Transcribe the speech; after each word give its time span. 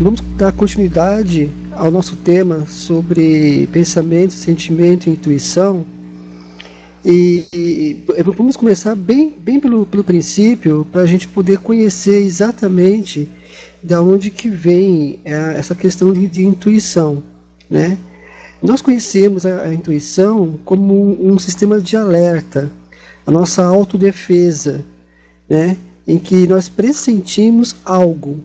Vamos 0.00 0.20
dar 0.36 0.52
continuidade 0.52 1.50
ao 1.72 1.90
nosso 1.90 2.16
tema 2.16 2.66
sobre 2.66 3.66
pensamento, 3.72 4.32
sentimento 4.32 5.08
e 5.08 5.12
intuição. 5.12 5.84
E, 7.04 7.44
e 7.52 8.04
vamos 8.36 8.56
começar 8.56 8.94
bem, 8.94 9.34
bem 9.38 9.60
pelo, 9.60 9.84
pelo 9.84 10.04
princípio, 10.04 10.86
para 10.90 11.02
a 11.02 11.06
gente 11.06 11.28
poder 11.28 11.58
conhecer 11.58 12.22
exatamente 12.22 13.28
da 13.82 14.00
onde 14.00 14.30
que 14.30 14.48
vem 14.48 15.20
é, 15.24 15.54
essa 15.58 15.74
questão 15.74 16.12
de, 16.12 16.26
de, 16.26 16.44
intuição, 16.44 17.22
né? 17.68 17.98
Nós 18.62 18.80
conhecemos 18.80 19.44
a, 19.44 19.62
a 19.62 19.74
intuição 19.74 20.58
como 20.64 20.94
um, 20.94 21.34
um, 21.34 21.38
sistema 21.38 21.80
de 21.80 21.96
alerta, 21.96 22.70
a 23.26 23.30
nossa 23.30 23.62
autodefesa, 23.62 24.84
né? 25.48 25.76
Em 26.06 26.18
que 26.18 26.46
nós 26.46 26.68
pressentimos 26.68 27.74
algo, 27.84 28.42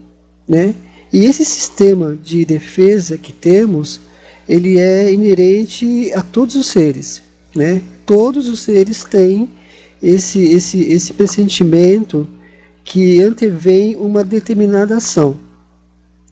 né? 0.47 0.73
E 1.11 1.25
esse 1.25 1.43
sistema 1.43 2.17
de 2.23 2.45
defesa 2.45 3.17
que 3.17 3.33
temos, 3.33 3.99
ele 4.47 4.77
é 4.77 5.11
inerente 5.11 6.11
a 6.13 6.21
todos 6.21 6.55
os 6.55 6.67
seres, 6.67 7.21
né? 7.55 7.81
Todos 8.05 8.47
os 8.47 8.61
seres 8.61 9.03
têm 9.03 9.49
esse 10.01 10.39
esse 10.39 10.79
esse 10.81 11.13
pressentimento 11.13 12.27
que 12.83 13.21
antevém 13.21 13.95
uma 13.95 14.23
determinada 14.23 14.97
ação. 14.97 15.37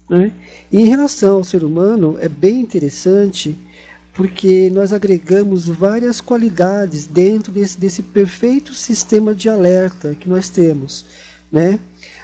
Né? 0.09 0.33
E 0.71 0.79
em 0.79 0.85
relação 0.85 1.35
ao 1.35 1.43
ser 1.43 1.63
humano, 1.63 2.17
é 2.19 2.29
bem 2.29 2.61
interessante 2.61 3.55
porque 4.17 4.71
nós 4.71 4.91
agregamos 4.91 5.67
várias 5.67 6.19
qualidades 6.19 7.05
dentro 7.05 7.51
desse, 7.51 7.79
desse 7.79 8.01
perfeito 8.01 8.73
sistema 8.73 9.35
de 9.35 9.47
alerta 9.47 10.15
que 10.15 10.27
nós 10.27 10.49
temos. 10.49 11.05
Né? 11.51 11.79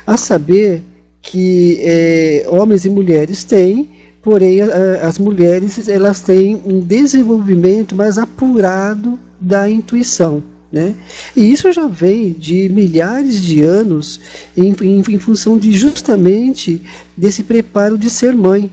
A 0.05 0.17
saber 0.17 0.81
que 1.21 1.77
é, 1.81 2.47
homens 2.49 2.83
e 2.83 2.89
mulheres 2.89 3.43
têm, 3.43 3.91
porém 4.23 4.61
a, 4.61 5.07
as 5.07 5.19
mulheres 5.19 5.87
elas 5.87 6.21
têm 6.21 6.59
um 6.65 6.79
desenvolvimento 6.79 7.95
mais 7.95 8.17
apurado 8.17 9.19
da 9.39 9.69
intuição. 9.69 10.43
Né? 10.71 10.95
E 11.35 11.51
isso 11.51 11.71
já 11.71 11.85
vem 11.85 12.31
de 12.31 12.69
milhares 12.69 13.39
de 13.39 13.61
anos 13.61 14.19
em, 14.57 14.75
em, 14.81 15.03
em, 15.07 15.19
função 15.19 15.59
de 15.59 15.71
justamente 15.71 16.81
desse 17.15 17.43
preparo 17.43 17.99
de 17.99 18.09
ser 18.09 18.33
mãe, 18.33 18.71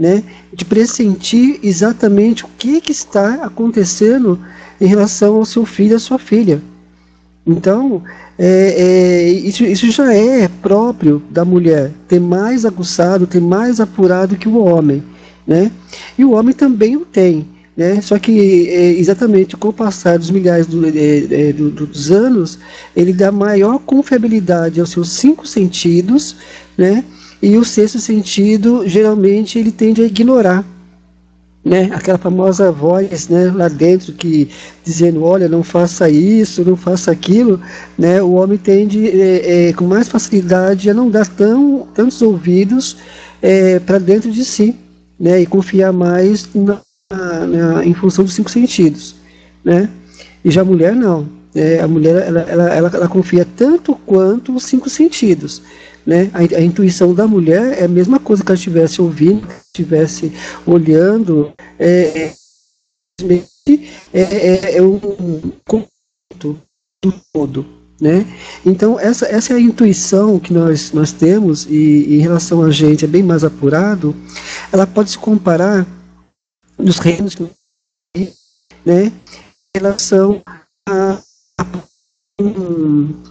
né? 0.00 0.24
de 0.50 0.64
pressentir 0.64 1.60
exatamente 1.62 2.46
o 2.46 2.48
que, 2.56 2.80
que 2.80 2.90
está 2.90 3.44
acontecendo 3.44 4.40
em 4.80 4.86
relação 4.86 5.36
ao 5.36 5.44
seu 5.44 5.66
filho 5.66 5.92
e 5.92 5.96
à 5.96 5.98
sua 5.98 6.18
filha. 6.18 6.62
Então, 7.46 8.02
é, 8.38 8.74
é, 8.78 9.28
isso, 9.28 9.62
isso 9.62 9.90
já 9.90 10.14
é 10.14 10.48
próprio 10.48 11.22
da 11.30 11.44
mulher, 11.44 11.90
ter 12.08 12.18
mais 12.18 12.64
aguçado, 12.64 13.26
ter 13.26 13.42
mais 13.42 13.78
apurado 13.78 14.36
que 14.36 14.48
o 14.48 14.56
homem. 14.56 15.02
Né? 15.46 15.70
E 16.16 16.24
o 16.24 16.30
homem 16.30 16.54
também 16.54 16.96
o 16.96 17.04
tem. 17.04 17.46
Né? 17.76 18.00
Só 18.00 18.18
que 18.18 18.70
é, 18.70 18.92
exatamente 18.98 19.54
com 19.54 19.68
o 19.68 19.72
passar 19.72 20.18
dos 20.18 20.30
milhares 20.30 20.66
do, 20.66 20.86
é, 20.86 21.48
é, 21.48 21.52
do, 21.52 21.70
dos 21.70 22.10
anos, 22.10 22.58
ele 22.96 23.12
dá 23.12 23.30
maior 23.30 23.78
confiabilidade 23.80 24.80
aos 24.80 24.90
seus 24.90 25.10
cinco 25.10 25.46
sentidos, 25.46 26.36
né? 26.76 27.04
E 27.42 27.56
o 27.56 27.64
sexto 27.64 27.98
sentido 27.98 28.86
geralmente 28.86 29.58
ele 29.58 29.72
tende 29.72 30.02
a 30.02 30.06
ignorar. 30.06 30.64
Né? 31.62 31.90
Aquela 31.92 32.16
famosa 32.16 32.72
voz 32.72 33.28
né, 33.28 33.52
lá 33.54 33.68
dentro 33.68 34.14
que 34.14 34.48
dizendo, 34.82 35.22
olha, 35.22 35.46
não 35.46 35.62
faça 35.62 36.08
isso, 36.08 36.64
não 36.64 36.74
faça 36.74 37.10
aquilo, 37.10 37.60
né? 37.98 38.22
o 38.22 38.32
homem 38.32 38.56
tende 38.56 39.06
é, 39.08 39.68
é, 39.68 39.72
com 39.74 39.84
mais 39.84 40.08
facilidade 40.08 40.88
a 40.88 40.94
não 40.94 41.10
dar 41.10 41.26
tão, 41.26 41.86
tantos 41.94 42.22
ouvidos 42.22 42.96
é, 43.42 43.78
para 43.78 43.98
dentro 43.98 44.30
de 44.30 44.42
si, 44.42 44.74
né? 45.18 45.42
e 45.42 45.46
confiar 45.46 45.92
mais 45.92 46.48
na, 46.54 46.80
na, 47.46 47.84
em 47.84 47.92
função 47.92 48.24
dos 48.24 48.34
cinco 48.34 48.50
sentidos, 48.50 49.16
né? 49.64 49.88
E 50.44 50.50
já 50.50 50.62
a 50.62 50.64
mulher 50.64 50.94
não. 50.94 51.28
É, 51.54 51.80
a 51.80 51.88
mulher 51.88 52.28
ela, 52.28 52.40
ela, 52.42 52.74
ela, 52.74 52.90
ela, 52.94 53.08
confia 53.08 53.44
tanto 53.56 53.96
quanto 54.06 54.54
os 54.54 54.64
cinco 54.64 54.88
sentidos. 54.88 55.60
Né? 56.06 56.30
A, 56.32 56.38
a, 56.38 56.62
intuição 56.62 57.14
da 57.14 57.26
mulher 57.26 57.78
é 57.78 57.84
a 57.84 57.88
mesma 57.88 58.18
coisa 58.18 58.42
que 58.42 58.50
ela 58.50 58.56
estivesse 58.56 59.00
ouvindo, 59.00 59.46
estivesse 59.66 60.32
olhando. 60.66 61.52
É, 61.78 62.32
é, 64.12 64.20
é, 64.20 64.76
é 64.76 64.82
um 64.82 64.98
conjunto 65.66 66.60
do 67.02 67.14
todo. 67.32 67.80
Né? 68.00 68.24
Então, 68.64 68.98
essa, 68.98 69.26
essa 69.26 69.52
é 69.52 69.56
a 69.56 69.60
intuição 69.60 70.40
que 70.40 70.54
nós, 70.54 70.90
nós 70.92 71.12
temos, 71.12 71.66
e 71.66 72.16
em 72.16 72.18
relação 72.18 72.62
a 72.62 72.70
gente 72.70 73.04
é 73.04 73.08
bem 73.08 73.22
mais 73.22 73.44
apurado, 73.44 74.16
ela 74.72 74.86
pode 74.86 75.10
se 75.10 75.18
comparar 75.18 75.86
dos 76.78 76.98
reinos 76.98 77.36
né, 78.86 79.06
em 79.06 79.12
relação 79.78 80.42
a, 80.88 81.20
a 81.58 81.66
um, 82.40 83.22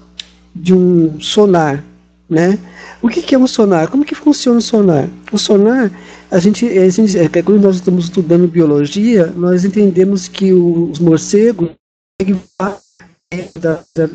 de 0.56 0.74
um 0.74 1.20
sonar, 1.20 1.84
né? 2.30 2.60
O 3.02 3.08
que, 3.08 3.22
que, 3.22 3.34
é 3.34 3.38
um 3.40 3.48
sonar? 3.48 3.90
Como 3.90 4.06
que 4.06 4.14
funciona 4.14 4.60
o 4.60 4.62
sonar? 4.62 5.10
O 5.32 5.38
sonar, 5.38 5.92
a 6.30 6.40
gente, 6.40 6.66
a 6.66 6.90
gente 6.90 7.18
é, 7.18 7.28
quando 7.42 7.62
nós 7.62 7.78
estamos 7.78 8.06
estudando 8.06 8.48
biologia, 8.48 9.28
nós 9.36 9.66
entendemos 9.66 10.28
que 10.28 10.54
os 10.54 11.00
morcegos 11.00 11.72
da, 13.60 13.84
da, 13.96 14.08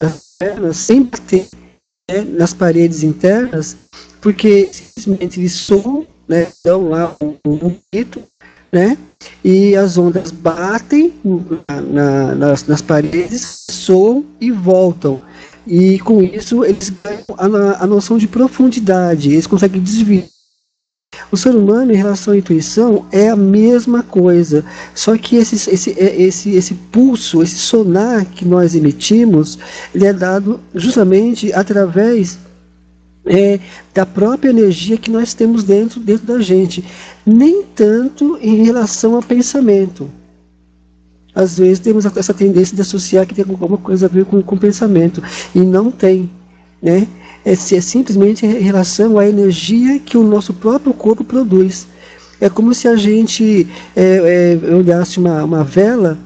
das 0.00 0.36
pernas 0.38 0.76
sem 0.76 1.04
bater 1.04 1.46
né, 2.10 2.22
nas 2.22 2.54
paredes 2.54 3.02
internas, 3.02 3.76
porque 4.20 4.68
simplesmente 4.72 5.38
eles 5.38 5.52
soam, 5.52 6.06
né, 6.28 6.48
dão 6.64 6.88
lá 6.88 7.14
um, 7.22 7.36
um 7.46 7.76
grito 7.92 8.22
né? 8.72 8.96
E 9.44 9.76
as 9.76 9.98
ondas 9.98 10.30
batem 10.30 11.12
na, 11.68 12.34
nas, 12.34 12.66
nas 12.66 12.82
paredes, 12.82 13.64
soam 13.70 14.24
e 14.40 14.50
voltam. 14.50 15.20
E 15.66 15.98
com 16.00 16.22
isso 16.22 16.64
eles 16.64 16.92
ganham 17.02 17.24
a, 17.36 17.84
a 17.84 17.86
noção 17.86 18.18
de 18.18 18.26
profundidade, 18.26 19.32
eles 19.32 19.46
conseguem 19.46 19.82
desviar. 19.82 20.24
O 21.30 21.36
ser 21.36 21.54
humano, 21.54 21.92
em 21.92 21.96
relação 21.96 22.34
à 22.34 22.38
intuição, 22.38 23.06
é 23.10 23.28
a 23.28 23.36
mesma 23.36 24.02
coisa, 24.02 24.64
só 24.94 25.16
que 25.16 25.36
esse, 25.36 25.70
esse, 25.70 25.90
é, 25.98 26.22
esse, 26.22 26.50
esse 26.50 26.74
pulso, 26.74 27.42
esse 27.42 27.56
sonar 27.56 28.24
que 28.26 28.44
nós 28.44 28.74
emitimos, 28.74 29.58
ele 29.94 30.06
é 30.06 30.12
dado 30.12 30.60
justamente 30.74 31.52
através 31.52 32.38
é, 33.26 33.58
da 33.92 34.06
própria 34.06 34.50
energia 34.50 34.96
que 34.96 35.10
nós 35.10 35.34
temos 35.34 35.64
dentro, 35.64 36.00
dentro 36.00 36.26
da 36.26 36.40
gente, 36.40 36.84
nem 37.26 37.64
tanto 37.74 38.38
em 38.40 38.64
relação 38.64 39.14
ao 39.14 39.22
pensamento. 39.22 40.10
Às 41.34 41.58
vezes 41.58 41.78
temos 41.78 42.04
essa 42.04 42.34
tendência 42.34 42.74
de 42.74 42.82
associar 42.82 43.26
que 43.26 43.34
tem 43.34 43.44
alguma 43.48 43.78
coisa 43.78 44.06
a 44.06 44.08
ver 44.08 44.24
com 44.24 44.38
o 44.38 44.58
pensamento, 44.58 45.22
e 45.54 45.60
não 45.60 45.90
tem. 45.90 46.30
Né? 46.82 47.06
É, 47.44 47.52
é 47.52 47.54
simplesmente 47.54 48.44
em 48.44 48.60
relação 48.60 49.18
à 49.18 49.28
energia 49.28 49.98
que 49.98 50.16
o 50.16 50.22
nosso 50.22 50.52
próprio 50.52 50.92
corpo 50.92 51.24
produz. 51.24 51.86
É 52.40 52.48
como 52.48 52.74
se 52.74 52.88
a 52.88 52.96
gente 52.96 53.66
é, 53.94 54.58
é, 54.62 54.74
olhasse 54.74 55.18
uma, 55.18 55.44
uma 55.44 55.62
vela 55.62 56.18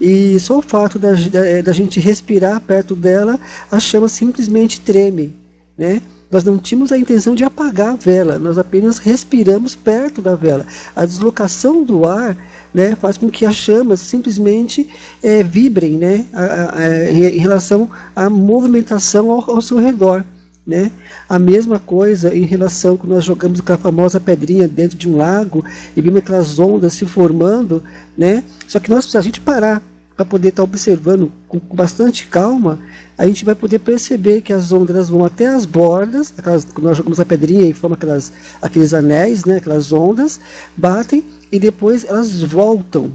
e 0.00 0.40
só 0.40 0.58
o 0.58 0.62
fato 0.62 0.98
da, 0.98 1.12
da, 1.12 1.62
da 1.62 1.72
gente 1.72 2.00
respirar 2.00 2.60
perto 2.60 2.96
dela, 2.96 3.38
a 3.70 3.78
chama 3.78 4.08
simplesmente 4.08 4.80
treme. 4.80 5.36
Né? 5.76 6.00
Nós 6.30 6.42
não 6.42 6.58
tínhamos 6.58 6.90
a 6.90 6.98
intenção 6.98 7.34
de 7.34 7.44
apagar 7.44 7.92
a 7.92 7.96
vela, 7.96 8.38
nós 8.38 8.56
apenas 8.56 8.98
respiramos 8.98 9.74
perto 9.74 10.22
da 10.22 10.34
vela. 10.34 10.66
A 10.96 11.04
deslocação 11.04 11.84
do 11.84 12.06
ar 12.06 12.36
né, 12.72 12.96
faz 12.96 13.18
com 13.18 13.30
que 13.30 13.44
as 13.44 13.56
chamas 13.56 14.00
simplesmente 14.00 14.88
é, 15.22 15.42
vibrem 15.42 15.92
né, 15.92 16.24
a, 16.32 16.78
a, 16.78 17.10
em 17.10 17.38
relação 17.38 17.90
à 18.14 18.30
movimentação 18.30 19.30
ao, 19.30 19.50
ao 19.50 19.62
seu 19.62 19.78
redor. 19.78 20.24
Né? 20.66 20.90
A 21.28 21.38
mesma 21.38 21.78
coisa 21.78 22.34
em 22.34 22.44
relação 22.44 22.96
quando 22.96 23.14
nós 23.14 23.24
jogamos 23.24 23.58
aquela 23.60 23.78
famosa 23.78 24.20
pedrinha 24.20 24.68
dentro 24.68 24.96
de 24.96 25.08
um 25.08 25.16
lago 25.16 25.64
e 25.96 26.00
vimos 26.00 26.18
aquelas 26.18 26.58
ondas 26.58 26.92
se 26.92 27.06
formando, 27.06 27.82
né? 28.16 28.44
Só 28.68 28.78
que 28.78 28.90
nós, 28.90 29.06
se 29.06 29.16
a 29.16 29.20
gente 29.20 29.40
parar 29.40 29.82
para 30.14 30.24
poder 30.26 30.48
estar 30.48 30.62
tá 30.62 30.64
observando 30.64 31.32
com, 31.48 31.58
com, 31.58 31.74
bastante 31.74 32.26
calma, 32.26 32.78
a 33.16 33.26
gente 33.26 33.42
vai 33.42 33.54
poder 33.54 33.78
perceber 33.78 34.42
que 34.42 34.52
as 34.52 34.70
ondas 34.70 35.08
vão 35.08 35.24
até 35.24 35.46
as 35.46 35.64
bordas, 35.64 36.32
aquelas, 36.36 36.66
quando 36.66 36.84
nós 36.84 36.96
jogamos 36.98 37.18
a 37.18 37.24
pedrinha 37.24 37.64
e 37.64 37.72
forma 37.72 37.96
aquelas, 37.96 38.30
aqueles 38.60 38.92
anéis, 38.92 39.46
né, 39.46 39.56
aquelas 39.56 39.90
ondas, 39.92 40.38
batem 40.76 41.24
e 41.50 41.58
depois 41.58 42.04
elas 42.04 42.42
voltam, 42.42 43.12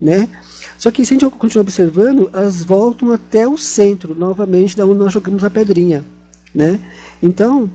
né? 0.00 0.28
Só 0.78 0.90
que 0.90 1.04
se 1.04 1.14
a 1.14 1.18
gente 1.18 1.30
continuar 1.36 1.62
observando, 1.62 2.30
elas 2.32 2.62
voltam 2.64 3.12
até 3.12 3.46
o 3.48 3.56
centro, 3.56 4.14
novamente, 4.14 4.76
da 4.76 4.86
onde 4.86 4.98
nós 4.98 5.12
jogamos 5.12 5.42
a 5.42 5.50
pedrinha, 5.50 6.04
né? 6.54 6.78
Então, 7.22 7.70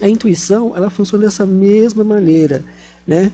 a 0.00 0.08
intuição, 0.08 0.76
ela 0.76 0.90
funciona 0.90 1.24
dessa 1.24 1.46
mesma 1.46 2.02
maneira, 2.02 2.64
né? 3.06 3.30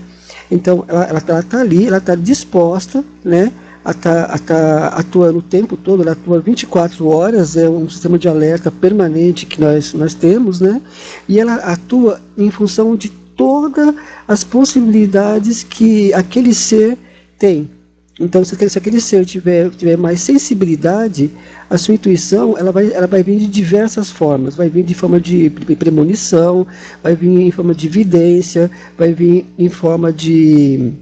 Então, 0.51 0.85
ela 0.89 1.19
está 1.19 1.61
ali, 1.61 1.87
ela 1.87 1.99
está 1.99 2.15
disposta, 2.15 3.03
né? 3.25 3.53
está 3.91 4.39
tá 4.39 4.89
atuando 4.89 5.39
o 5.39 5.43
tempo 5.43 5.77
todo, 5.77 6.03
ela 6.03 6.13
atua 6.13 6.41
24 6.41 7.07
horas, 7.09 7.57
é 7.57 7.69
um 7.69 7.89
sistema 7.89 8.19
de 8.19 8.29
alerta 8.29 8.71
permanente 8.71 9.45
que 9.45 9.61
nós, 9.61 9.93
nós 9.93 10.15
temos, 10.15 10.61
né? 10.61 10.81
E 11.29 11.41
ela 11.41 11.55
atua 11.57 12.21
em 12.39 12.51
função 12.51 12.95
de 12.95 13.09
todas 13.09 13.95
as 14.33 14.43
possibilidades 14.43 15.63
que 15.63 16.11
aquele 16.15 16.55
ser 16.55 16.97
tem. 17.39 17.71
Então, 18.19 18.43
se 18.43 18.55
aquele, 18.55 18.71
se 18.71 18.79
aquele 18.79 19.01
ser 19.01 19.27
tiver, 19.27 19.69
tiver 19.71 19.99
mais 19.99 20.23
sensibilidade, 20.23 21.31
a 21.69 21.77
sua 21.77 21.95
intuição 21.95 22.57
ela 22.57 22.73
vai, 22.73 22.91
ela 22.93 23.07
vai 23.07 23.23
vir 23.23 23.39
de 23.41 23.47
diversas 23.47 24.11
formas. 24.11 24.57
Vai 24.57 24.71
vir 24.71 24.85
de 24.85 24.95
forma 24.95 25.21
de 25.21 25.51
premonição, 25.79 26.67
vai 27.03 27.15
vir 27.15 27.41
em 27.43 27.51
forma 27.51 27.75
de 27.75 27.87
evidência, 27.87 28.71
vai 28.97 29.13
vir 29.13 29.45
em 29.59 29.69
forma 29.69 30.11
de 30.11 30.93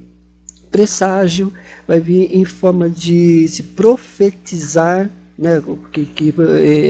presságio, 0.73 1.53
vai 1.87 2.01
vir 2.01 2.37
em 2.37 2.45
forma 2.45 2.91
de 2.91 3.47
se 3.47 3.63
profetizar, 3.63 5.09
né, 5.39 5.63
que, 5.93 6.05
que 6.05 6.35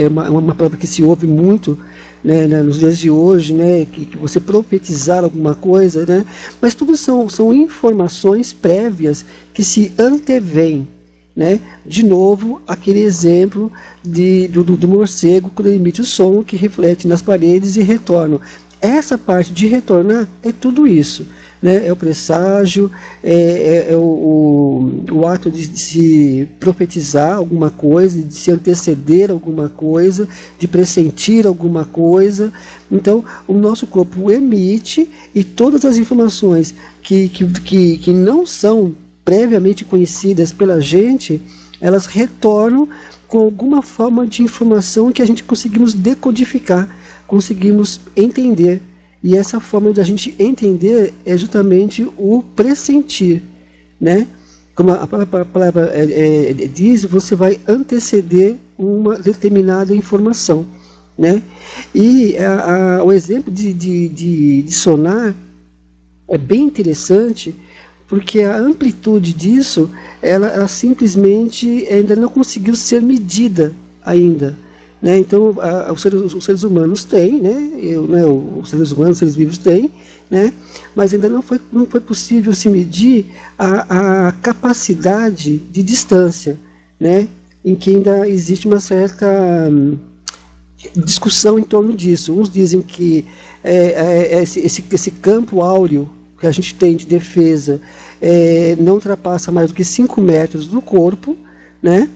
é 0.02 0.08
uma, 0.08 0.30
uma 0.30 0.54
palavra 0.54 0.78
que 0.78 0.86
se 0.86 1.02
ouve 1.02 1.26
muito 1.26 1.78
né, 2.22 2.46
né, 2.46 2.62
nos 2.62 2.78
dias 2.78 2.98
de 2.98 3.10
hoje, 3.10 3.52
né, 3.54 3.86
que, 3.86 4.06
que, 4.06 4.16
você 4.16 4.38
profetizar 4.38 5.24
alguma 5.24 5.54
coisa, 5.54 6.04
né, 6.06 6.24
mas 6.60 6.74
tudo 6.74 6.96
são, 6.96 7.28
são 7.28 7.52
informações 7.52 8.52
prévias 8.52 9.24
que 9.54 9.64
se 9.64 9.92
antevêm. 9.98 10.88
Né? 11.34 11.60
De 11.86 12.04
novo, 12.04 12.60
aquele 12.66 13.00
exemplo 13.00 13.72
de, 14.02 14.48
do, 14.48 14.64
do 14.64 14.88
morcego 14.88 15.50
quando 15.54 15.68
ele 15.68 15.76
emite 15.76 16.00
o 16.00 16.04
som 16.04 16.42
que 16.42 16.56
reflete 16.56 17.06
nas 17.06 17.22
paredes 17.22 17.76
e 17.76 17.82
retorna. 17.82 18.40
Essa 18.80 19.16
parte 19.16 19.52
de 19.52 19.66
retornar 19.66 20.28
é 20.42 20.52
tudo 20.52 20.86
isso 20.86 21.24
né? 21.62 21.86
é 21.86 21.92
o 21.92 21.96
presságio, 21.96 22.90
é, 23.22 23.32
é, 23.32 23.92
é 23.92 23.96
o, 23.96 25.02
o, 25.10 25.26
ato 25.26 25.50
de, 25.50 25.66
de, 25.66 25.78
se 25.78 26.48
profetizar 26.58 27.36
alguma 27.36 27.70
coisa, 27.70 28.22
de 28.22 28.34
se 28.34 28.50
anteceder 28.50 29.30
alguma 29.30 29.68
coisa, 29.68 30.28
de 30.58 30.66
pressentir 30.66 31.46
alguma 31.46 31.84
coisa. 31.84 32.52
Então, 32.90 33.24
o 33.46 33.54
nosso 33.54 33.86
corpo 33.86 34.30
emite 34.30 35.08
e 35.34 35.44
todas 35.44 35.84
as 35.84 35.96
informações 35.96 36.74
que, 37.02 37.28
que, 37.28 37.46
que, 37.60 37.98
que 37.98 38.12
não 38.12 38.46
são 38.46 38.94
previamente 39.24 39.84
conhecidas 39.84 40.52
pela 40.52 40.80
gente, 40.80 41.40
elas 41.80 42.06
retornam 42.06 42.88
com 43.28 43.38
alguma 43.38 43.80
forma 43.80 44.26
de 44.26 44.42
informação 44.42 45.12
que 45.12 45.22
a 45.22 45.26
gente 45.26 45.44
conseguimos 45.44 45.94
decodificar, 45.94 46.88
conseguimos 47.28 48.00
entender. 48.16 48.82
E 49.22 49.36
essa 49.36 49.60
forma 49.60 49.92
de 49.92 50.00
a 50.00 50.04
gente 50.04 50.34
entender 50.38 51.12
é 51.26 51.36
justamente 51.36 52.08
o 52.16 52.42
pressentir, 52.56 53.42
né? 54.00 54.26
Como 54.74 54.92
a 54.92 55.06
palavra 55.06 55.90
é, 55.92 56.50
é, 56.50 56.52
diz, 56.54 57.04
você 57.04 57.34
vai 57.34 57.60
anteceder 57.68 58.56
uma 58.78 59.18
determinada 59.18 59.94
informação, 59.94 60.66
né? 61.18 61.42
E 61.94 62.38
a, 62.38 62.98
a, 63.00 63.04
o 63.04 63.12
exemplo 63.12 63.52
de, 63.52 63.74
de, 63.74 64.08
de, 64.08 64.62
de 64.62 64.72
sonar 64.72 65.34
é 66.26 66.38
bem 66.38 66.62
interessante, 66.62 67.54
porque 68.08 68.40
a 68.40 68.56
amplitude 68.56 69.34
disso, 69.34 69.90
ela, 70.22 70.48
ela 70.48 70.68
simplesmente 70.68 71.86
ainda 71.90 72.16
não 72.16 72.28
conseguiu 72.28 72.74
ser 72.74 73.02
medida 73.02 73.74
ainda. 74.02 74.56
Né? 75.02 75.18
Então, 75.18 75.56
a, 75.60 75.92
os, 75.92 76.02
seres, 76.02 76.34
os, 76.34 76.44
seres, 76.44 76.62
humanos 76.62 77.04
têm, 77.04 77.40
né? 77.40 77.70
Eu, 77.80 78.06
né? 78.06 78.22
os 78.24 78.68
seres 78.68 78.92
humanos, 78.92 79.12
os 79.12 79.18
seres 79.18 79.34
vivos 79.34 79.56
têm, 79.56 79.90
né? 80.30 80.52
mas 80.94 81.14
ainda 81.14 81.28
não 81.28 81.40
foi, 81.40 81.58
não 81.72 81.86
foi 81.86 82.00
possível 82.00 82.54
se 82.54 82.68
medir 82.68 83.26
a, 83.58 84.28
a 84.28 84.32
capacidade 84.32 85.56
de 85.56 85.82
distância, 85.82 86.58
né? 86.98 87.28
em 87.64 87.74
que 87.74 87.90
ainda 87.90 88.28
existe 88.28 88.66
uma 88.66 88.80
certa 88.80 89.26
hum, 89.70 89.98
discussão 90.96 91.58
em 91.58 91.62
torno 91.62 91.94
disso. 91.94 92.38
Uns 92.38 92.50
dizem 92.50 92.82
que 92.82 93.24
é, 93.62 93.74
é, 93.74 94.34
é 94.34 94.42
esse, 94.42 94.60
esse, 94.60 94.84
esse, 94.90 95.10
campo 95.10 95.62
áureo 95.62 96.10
que 96.38 96.46
a 96.46 96.52
gente 96.52 96.74
tem 96.74 96.96
de 96.96 97.06
defesa 97.06 97.80
é, 98.20 98.74
não 98.78 98.94
ultrapassa 98.94 99.52
mais 99.52 99.68
do 99.68 99.74
que 99.74 99.84
5 99.84 100.20
metros 100.20 100.66
do 100.66 100.80
corpo, 100.80 101.36
né? 101.82 102.08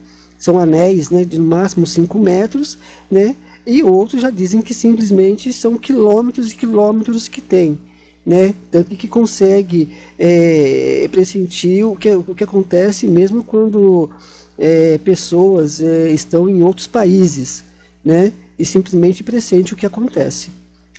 São 0.44 0.58
anéis 0.58 1.08
né, 1.08 1.24
de 1.24 1.38
no 1.38 1.46
máximo 1.46 1.86
5 1.86 2.18
metros, 2.18 2.76
né, 3.10 3.34
e 3.66 3.82
outros 3.82 4.20
já 4.20 4.28
dizem 4.28 4.60
que 4.60 4.74
simplesmente 4.74 5.50
são 5.54 5.78
quilômetros 5.78 6.52
e 6.52 6.56
quilômetros 6.56 7.28
que 7.28 7.40
tem. 7.40 7.78
Né, 8.26 8.54
tanto 8.70 8.94
que 8.96 9.08
consegue 9.08 9.96
é, 10.18 11.06
pressentir 11.10 11.84
o 11.84 11.94
que, 11.94 12.10
o 12.10 12.34
que 12.34 12.44
acontece 12.44 13.06
mesmo 13.06 13.44
quando 13.44 14.10
é, 14.58 14.96
pessoas 14.98 15.80
é, 15.80 16.10
estão 16.10 16.48
em 16.48 16.62
outros 16.62 16.86
países, 16.86 17.64
né, 18.02 18.30
e 18.58 18.64
simplesmente 18.66 19.22
pressente 19.22 19.72
o 19.72 19.76
que 19.76 19.86
acontece. 19.86 20.50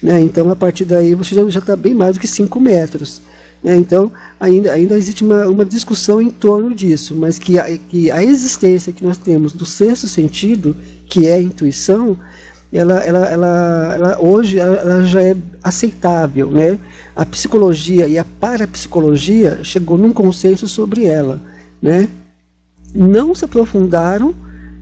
Né, 0.02 0.20
então, 0.20 0.50
a 0.50 0.56
partir 0.56 0.84
daí, 0.84 1.14
você 1.14 1.34
já 1.50 1.60
está 1.60 1.76
bem 1.76 1.94
mais 1.94 2.16
do 2.16 2.20
que 2.20 2.28
5 2.28 2.60
metros. 2.60 3.22
Né? 3.66 3.76
Então, 3.76 4.12
ainda, 4.38 4.70
ainda 4.72 4.96
existe 4.96 5.24
uma, 5.24 5.48
uma 5.48 5.64
discussão 5.64 6.22
em 6.22 6.30
torno 6.30 6.72
disso, 6.72 7.16
mas 7.16 7.36
que 7.36 7.58
a, 7.58 7.76
que 7.76 8.12
a 8.12 8.22
existência 8.22 8.92
que 8.92 9.04
nós 9.04 9.18
temos 9.18 9.52
do 9.52 9.66
sexto 9.66 10.06
sentido, 10.06 10.76
que 11.08 11.26
é 11.26 11.34
a 11.34 11.42
intuição, 11.42 12.16
ela, 12.72 13.00
ela, 13.00 13.26
ela, 13.26 13.94
ela 13.94 14.20
hoje 14.20 14.60
ela, 14.60 14.76
ela, 14.76 15.04
já 15.04 15.20
é 15.20 15.36
aceitável. 15.64 16.48
Né? 16.48 16.78
A 17.16 17.26
psicologia 17.26 18.06
e 18.06 18.16
a 18.16 18.24
parapsicologia 18.24 19.58
chegou 19.64 19.98
num 19.98 20.12
consenso 20.12 20.68
sobre 20.68 21.06
ela. 21.06 21.40
Né? 21.82 22.08
Não 22.94 23.34
se 23.34 23.44
aprofundaram, 23.44 24.32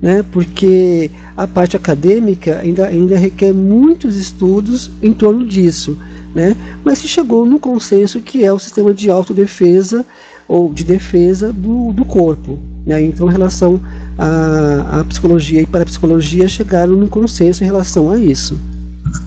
né, 0.02 0.24
porque 0.32 1.10
a 1.36 1.46
parte 1.46 1.76
acadêmica 1.76 2.58
ainda, 2.58 2.86
ainda 2.86 3.16
requer 3.16 3.52
muitos 3.52 4.16
estudos 4.16 4.90
em 5.02 5.12
torno 5.12 5.46
disso 5.46 5.96
né? 6.34 6.56
mas 6.82 6.98
se 6.98 7.08
chegou 7.08 7.46
no 7.46 7.60
consenso 7.60 8.20
que 8.20 8.44
é 8.44 8.52
o 8.52 8.58
sistema 8.58 8.92
de 8.92 9.08
autodefesa 9.08 10.04
ou 10.48 10.72
de 10.72 10.84
defesa 10.84 11.52
do, 11.52 11.92
do 11.92 12.04
corpo. 12.04 12.58
Né? 12.84 13.02
Então, 13.02 13.28
em 13.28 13.32
relação 13.32 13.80
à, 14.18 15.00
à 15.00 15.04
psicologia 15.04 15.62
e 15.62 15.66
parapsicologia, 15.66 16.48
chegaram 16.48 16.94
num 16.94 17.06
consenso 17.06 17.62
em 17.62 17.66
relação 17.66 18.10
a 18.10 18.18
isso. 18.18 18.58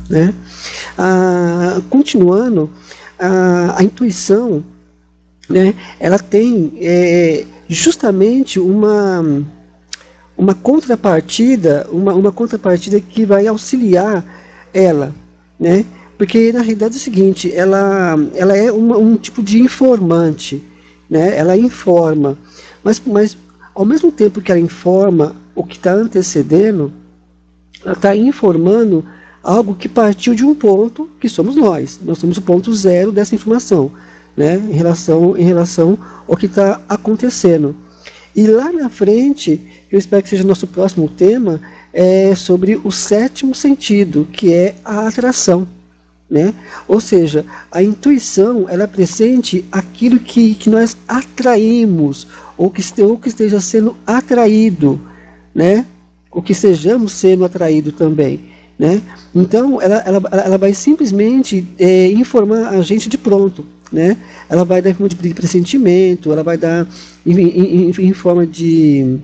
Né? 0.09 0.33
Ah, 0.97 1.81
continuando, 1.89 2.69
a, 3.17 3.79
a 3.79 3.83
intuição 3.83 4.63
né, 5.49 5.73
ela 5.99 6.19
tem 6.19 6.73
é, 6.79 7.45
justamente 7.69 8.59
uma, 8.59 9.23
uma 10.37 10.53
contrapartida, 10.53 11.87
uma, 11.91 12.13
uma 12.13 12.31
contrapartida 12.31 12.99
que 13.01 13.25
vai 13.25 13.47
auxiliar 13.47 14.23
ela, 14.73 15.13
né? 15.59 15.83
Porque 16.17 16.51
na 16.51 16.61
realidade 16.61 16.95
é 16.95 16.97
o 16.97 17.01
seguinte, 17.01 17.53
ela, 17.53 18.15
ela 18.33 18.57
é 18.57 18.71
uma, 18.71 18.97
um 18.97 19.17
tipo 19.17 19.41
de 19.43 19.59
informante, 19.59 20.63
né? 21.09 21.37
ela 21.37 21.55
informa, 21.55 22.37
mas, 22.83 23.01
mas 23.05 23.37
ao 23.73 23.85
mesmo 23.85 24.11
tempo 24.11 24.41
que 24.41 24.51
ela 24.51 24.59
informa 24.59 25.35
o 25.53 25.63
que 25.63 25.75
está 25.75 25.93
antecedendo, 25.93 26.91
ela 27.83 27.93
está 27.93 28.15
informando 28.15 29.05
algo 29.43 29.75
que 29.75 29.87
partiu 29.87 30.33
de 30.33 30.43
um 30.43 30.55
ponto 30.55 31.07
que 31.19 31.29
somos 31.29 31.55
nós. 31.55 31.99
Nós 32.03 32.17
somos 32.17 32.37
o 32.37 32.41
ponto 32.41 32.73
zero 32.73 33.11
dessa 33.11 33.35
informação, 33.35 33.91
né? 34.35 34.55
em, 34.55 34.73
relação, 34.73 35.37
em 35.37 35.43
relação 35.43 35.97
ao 36.27 36.35
que 36.35 36.47
está 36.47 36.81
acontecendo. 36.89 37.75
E 38.35 38.47
lá 38.47 38.71
na 38.71 38.89
frente, 38.89 39.61
eu 39.91 39.97
espero 39.97 40.23
que 40.23 40.29
seja 40.29 40.43
nosso 40.43 40.67
próximo 40.67 41.07
tema, 41.07 41.61
é 41.93 42.35
sobre 42.35 42.79
o 42.83 42.91
sétimo 42.91 43.55
sentido, 43.55 44.27
que 44.31 44.53
é 44.53 44.75
a 44.83 45.07
atração. 45.07 45.67
Né? 46.29 46.53
Ou 46.87 46.99
seja, 46.99 47.45
a 47.71 47.81
intuição 47.81 48.67
ela 48.67 48.85
presente 48.87 49.63
aquilo 49.71 50.19
que, 50.19 50.55
que 50.55 50.69
nós 50.69 50.97
atraímos, 51.07 52.27
ou 52.57 52.69
que, 52.69 52.81
este, 52.81 53.01
ou 53.01 53.17
que 53.17 53.29
esteja 53.29 53.61
sendo 53.61 53.95
atraído, 54.05 54.99
né? 55.55 55.85
ou 56.29 56.41
que 56.41 56.51
estejamos 56.51 57.13
sendo 57.13 57.45
atraído 57.45 57.93
também. 57.93 58.41
Né? 58.77 59.01
Então, 59.33 59.81
ela, 59.81 59.97
ela, 60.05 60.21
ela 60.45 60.57
vai 60.57 60.73
simplesmente 60.73 61.65
é, 61.79 62.11
informar 62.11 62.67
a 62.69 62.81
gente 62.81 63.07
de 63.07 63.17
pronto. 63.17 63.65
Né? 63.91 64.17
Ela 64.49 64.65
vai 64.65 64.81
dar 64.81 64.89
em 64.89 64.93
forma 64.93 65.09
de 65.09 65.33
pressentimento, 65.33 66.31
ela 66.31 66.43
vai 66.43 66.57
dar 66.57 66.85
em, 67.25 67.39
em, 67.39 67.89
em 67.89 68.13
forma 68.13 68.45
de, 68.45 69.17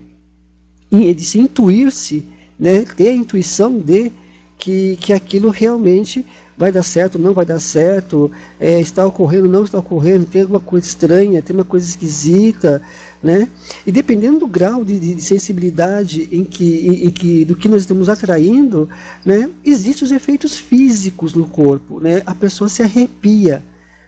de 1.13 1.25
se 1.25 1.39
intuir-se, 1.39 2.25
né? 2.59 2.83
ter 2.95 3.09
a 3.09 3.13
intuição 3.13 3.79
de 3.79 4.11
que, 4.57 4.95
que 4.97 5.11
aquilo 5.11 5.49
realmente 5.49 6.25
vai 6.57 6.71
dar 6.71 6.83
certo, 6.83 7.17
não 7.17 7.33
vai 7.33 7.45
dar 7.45 7.59
certo, 7.59 8.31
é, 8.59 8.79
está 8.79 9.05
ocorrendo, 9.05 9.47
não 9.47 9.63
está 9.63 9.79
ocorrendo, 9.79 10.25
tem 10.25 10.43
alguma 10.43 10.59
coisa 10.59 10.85
estranha, 10.85 11.41
tem 11.41 11.55
uma 11.55 11.65
coisa 11.65 11.87
esquisita, 11.87 12.81
né? 13.21 13.49
E 13.85 13.91
dependendo 13.91 14.39
do 14.39 14.47
grau 14.47 14.85
de, 14.85 14.99
de 14.99 15.21
sensibilidade 15.21 16.29
em 16.31 16.43
que, 16.43 16.87
em, 16.87 17.07
em, 17.07 17.09
que, 17.11 17.45
do 17.45 17.55
que 17.55 17.67
nós 17.67 17.81
estamos 17.81 18.07
atraindo, 18.07 18.87
né? 19.25 19.49
Existem 19.65 20.05
os 20.05 20.11
efeitos 20.11 20.55
físicos 20.57 21.33
no 21.33 21.47
corpo, 21.47 21.99
né? 21.99 22.21
A 22.25 22.35
pessoa 22.35 22.69
se 22.69 22.83
arrepia, 22.83 23.63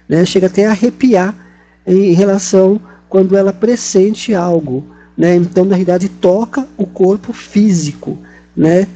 né? 0.08 0.24
Chega 0.26 0.48
até 0.48 0.66
a 0.66 0.72
arrepiar 0.72 1.34
em 1.86 2.14
relação 2.14 2.80
quando 3.10 3.36
ela 3.36 3.54
pressente 3.54 4.34
algo, 4.34 4.86
né? 5.18 5.36
Então, 5.36 5.66
na 5.66 5.76
realidade, 5.76 6.10
toca 6.10 6.68
o 6.78 6.86
corpo 6.86 7.32
físico, 7.34 8.18
né? 8.56 8.88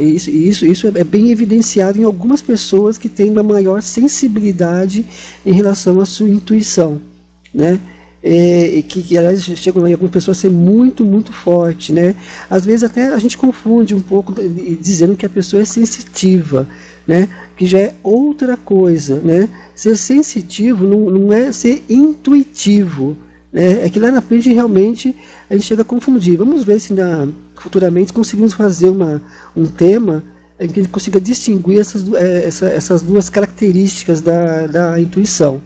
Isso, 0.00 0.30
isso, 0.30 0.64
isso 0.64 0.86
é 0.86 1.04
bem 1.04 1.30
evidenciado 1.30 2.00
em 2.00 2.04
algumas 2.04 2.40
pessoas 2.40 2.96
que 2.96 3.08
têm 3.08 3.30
uma 3.30 3.42
maior 3.42 3.82
sensibilidade 3.82 5.04
em 5.44 5.52
relação 5.52 6.00
à 6.00 6.06
sua 6.06 6.28
intuição, 6.28 7.00
né? 7.52 7.78
É, 8.22 8.82
que, 8.86 9.02
que 9.02 9.16
aliás 9.16 9.42
chegam 9.42 9.88
em 9.88 9.92
algumas 9.92 10.12
pessoas 10.12 10.38
a 10.38 10.40
ser 10.42 10.50
muito, 10.50 11.04
muito 11.04 11.32
forte, 11.32 11.92
né? 11.92 12.14
Às 12.48 12.64
vezes 12.64 12.84
até 12.84 13.08
a 13.08 13.18
gente 13.18 13.36
confunde 13.36 13.94
um 13.94 14.00
pouco 14.00 14.34
dizendo 14.80 15.16
que 15.16 15.26
a 15.26 15.30
pessoa 15.30 15.62
é 15.62 15.64
sensitiva, 15.64 16.68
né? 17.06 17.28
Que 17.56 17.66
já 17.66 17.78
é 17.78 17.94
outra 18.02 18.56
coisa, 18.56 19.20
né? 19.20 19.48
Ser 19.74 19.96
sensitivo 19.96 20.86
não, 20.86 21.10
não 21.10 21.32
é 21.32 21.50
ser 21.50 21.82
intuitivo, 21.88 23.16
né? 23.52 23.84
É 23.84 23.90
que 23.90 23.98
lá 23.98 24.10
na 24.10 24.22
frente 24.22 24.52
realmente 24.52 25.14
a 25.48 25.54
gente 25.54 25.66
chega 25.66 25.82
a 25.82 25.84
confundir. 25.84 26.36
Vamos 26.36 26.64
ver 26.64 26.80
se 26.80 26.92
na, 26.92 27.28
futuramente 27.56 28.12
conseguimos 28.12 28.52
fazer 28.52 28.88
uma, 28.88 29.20
um 29.56 29.66
tema 29.66 30.22
em 30.58 30.68
que 30.68 30.80
a 30.80 30.82
gente 30.82 30.92
consiga 30.92 31.20
distinguir 31.20 31.80
essas, 31.80 32.12
é, 32.12 32.44
essa, 32.44 32.66
essas 32.68 33.02
duas 33.02 33.30
características 33.30 34.20
da, 34.20 34.66
da 34.66 35.00
intuição. 35.00 35.60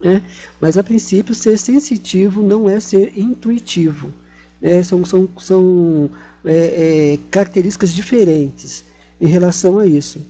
Né? 0.00 0.22
Mas 0.60 0.78
a 0.78 0.82
princípio, 0.82 1.34
ser 1.34 1.58
sensitivo 1.58 2.42
não 2.42 2.68
é 2.68 2.80
ser 2.80 3.16
intuitivo. 3.18 4.12
Né? 4.60 4.82
São, 4.82 5.04
são, 5.04 5.28
são 5.38 6.10
é, 6.44 7.14
é, 7.14 7.18
características 7.30 7.92
diferentes 7.92 8.84
em 9.20 9.26
relação 9.26 9.78
a 9.78 9.86
isso. 9.86 10.20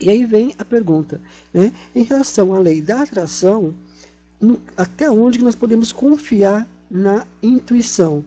E 0.00 0.08
aí 0.08 0.24
vem 0.24 0.54
a 0.58 0.64
pergunta, 0.64 1.20
né? 1.52 1.72
em 1.94 2.02
relação 2.02 2.54
à 2.54 2.58
lei 2.58 2.80
da 2.80 3.02
atração, 3.02 3.74
no, 4.42 4.60
até 4.76 5.08
onde 5.10 5.38
nós 5.38 5.54
podemos 5.54 5.92
confiar 5.92 6.68
na 6.90 7.24
intuição? 7.42 8.24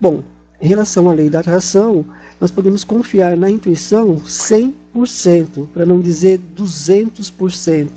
Bom, 0.00 0.22
em 0.60 0.68
relação 0.68 1.10
à 1.10 1.12
lei 1.12 1.28
da 1.28 1.40
atração, 1.40 2.06
nós 2.40 2.50
podemos 2.50 2.84
confiar 2.84 3.36
na 3.36 3.50
intuição 3.50 4.16
100%, 4.16 5.68
para 5.74 5.84
não 5.84 6.00
dizer 6.00 6.40
200%. 6.56 7.88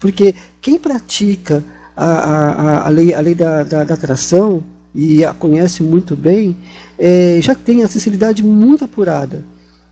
Porque 0.00 0.34
quem 0.60 0.78
pratica 0.78 1.62
a, 1.96 2.06
a, 2.06 2.86
a 2.86 2.88
lei, 2.88 3.14
a 3.14 3.20
lei 3.20 3.34
da, 3.34 3.62
da, 3.62 3.84
da 3.84 3.94
atração 3.94 4.64
e 4.94 5.24
a 5.24 5.34
conhece 5.34 5.82
muito 5.82 6.16
bem, 6.16 6.56
é, 6.98 7.38
já 7.42 7.54
tem 7.54 7.82
a 7.82 7.88
sensibilidade 7.88 8.42
muito 8.42 8.84
apurada. 8.84 9.44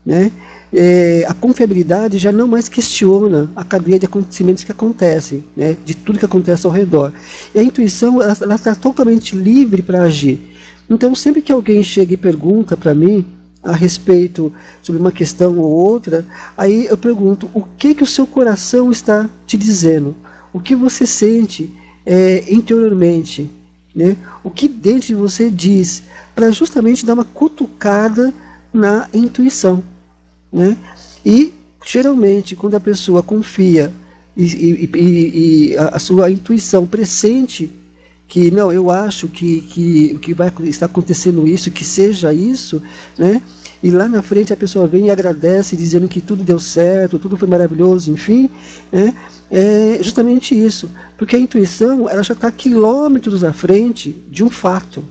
Né? 0.07 0.33
É, 0.75 1.27
a 1.29 1.35
confiabilidade 1.35 2.19
já 2.19 2.33
não 2.33 2.49
mais 2.49 2.67
questiona 2.69 3.51
a 3.55 3.63
cadeia 3.63 3.99
de 3.99 4.07
acontecimentos 4.07 4.65
que 4.65 4.73
acontecem, 4.73 5.45
né? 5.55 5.77
de 5.85 5.95
tudo 5.95 6.19
que 6.19 6.25
acontece 6.25 6.67
ao 6.67 6.73
redor. 6.73 7.13
E 7.55 7.59
a 7.59 7.63
intuição 7.63 8.23
ela 8.23 8.55
está 8.55 8.75
totalmente 8.75 9.37
livre 9.37 9.83
para 9.83 10.03
agir. 10.03 10.41
Então, 10.89 11.15
sempre 11.15 11.43
que 11.43 11.53
alguém 11.53 11.83
chega 11.83 12.15
e 12.15 12.17
pergunta 12.17 12.77
para 12.77 12.95
mim 12.95 13.27
a 13.63 13.73
respeito 13.73 14.53
sobre 14.83 15.01
uma 15.01 15.13
questão 15.13 15.59
ou 15.59 15.71
outra, 15.71 16.27
aí 16.57 16.87
eu 16.87 16.97
pergunto: 16.97 17.51
o 17.55 17.63
que 17.63 17.95
que 17.95 18.03
o 18.03 18.07
seu 18.07 18.27
coração 18.27 18.91
está 18.91 19.29
te 19.47 19.57
dizendo? 19.57 20.17
O 20.53 20.61
que 20.61 20.75
você 20.75 21.07
sente 21.07 21.73
é, 22.05 22.45
interiormente? 22.53 23.51
Né? 23.95 24.17
O 24.43 24.51
que 24.51 24.69
dentro 24.69 25.09
de 25.09 25.15
você 25.15 25.51
diz? 25.51 26.03
Para 26.35 26.51
justamente 26.51 27.05
dar 27.05 27.15
uma 27.15 27.25
cutucada 27.25 28.33
na 28.73 29.09
intuição. 29.13 29.83
Né? 30.53 30.77
E 31.25 31.53
geralmente, 31.85 32.55
quando 32.55 32.75
a 32.75 32.81
pessoa 32.81 33.23
confia 33.23 33.93
e, 34.37 34.45
e, 34.45 34.91
e, 34.95 35.71
e 35.73 35.77
a, 35.77 35.99
sua 35.99 36.31
intuição 36.31 36.87
pressente 36.87 37.71
que 38.29 38.51
não, 38.51 38.73
eu 38.73 38.91
acho 38.91 39.29
que, 39.29 39.61
que, 39.61 40.19
que 40.19 40.33
vai 40.33 40.51
estar 40.63 40.87
acontecendo 40.87 41.47
isso, 41.47 41.71
que 41.71 41.85
seja 41.85 42.33
isso, 42.33 42.83
né? 43.19 43.43
E 43.83 43.91
lá 43.91 44.09
na 44.09 44.23
frente 44.23 44.53
a 44.53 44.57
pessoa 44.57 44.87
vem 44.87 45.07
e 45.07 45.11
agradece, 45.11 45.77
dizendo 45.77 46.09
que 46.09 46.21
tudo 46.21 46.45
deu 46.45 46.59
certo, 46.59 47.19
tudo 47.19 47.37
foi 47.37 47.49
maravilhoso, 47.49 48.11
enfim, 48.11 48.49
né? 48.91 49.15
É 49.51 49.99
justamente 50.01 50.59
isso, 50.59 50.91
porque 51.19 51.37
a 51.37 51.39
intuição 51.39 52.09
ela 52.09 52.23
já 52.23 52.33
está 52.33 52.51
quilômetros 52.51 53.45
à 53.45 53.53
frente 53.53 54.11
de 54.31 54.43
um 54.43 54.49
fato, 54.49 55.05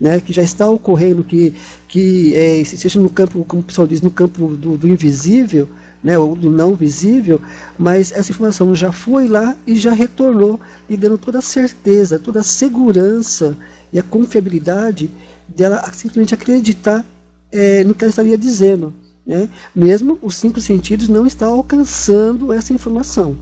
né, 0.00 0.18
que 0.18 0.32
já 0.32 0.42
está 0.42 0.66
ocorrendo, 0.66 1.22
que, 1.22 1.54
que 1.90 2.32
é, 2.36 2.64
seja 2.64 3.00
no 3.00 3.10
campo, 3.10 3.44
como 3.44 3.62
o 3.62 3.64
pessoal 3.64 3.86
diz, 3.86 4.00
no 4.00 4.12
campo 4.12 4.54
do, 4.56 4.78
do 4.78 4.88
invisível, 4.88 5.68
né, 6.02 6.16
ou 6.16 6.36
do 6.36 6.48
não 6.48 6.76
visível, 6.76 7.40
mas 7.76 8.12
essa 8.12 8.30
informação 8.30 8.72
já 8.76 8.92
foi 8.92 9.26
lá 9.26 9.56
e 9.66 9.74
já 9.76 9.92
retornou, 9.92 10.60
e 10.88 10.96
dando 10.96 11.18
toda 11.18 11.40
a 11.40 11.42
certeza, 11.42 12.16
toda 12.16 12.40
a 12.40 12.44
segurança 12.44 13.58
e 13.92 13.98
a 13.98 14.04
confiabilidade 14.04 15.10
dela 15.48 15.82
simplesmente 15.92 16.32
acreditar 16.32 17.04
é, 17.50 17.82
no 17.82 17.92
que 17.92 18.04
ela 18.04 18.10
estaria 18.10 18.38
dizendo. 18.38 18.94
Né? 19.26 19.48
Mesmo 19.74 20.16
os 20.22 20.36
cinco 20.36 20.60
sentidos 20.60 21.08
não 21.08 21.26
estão 21.26 21.54
alcançando 21.54 22.52
essa 22.52 22.72
informação. 22.72 23.36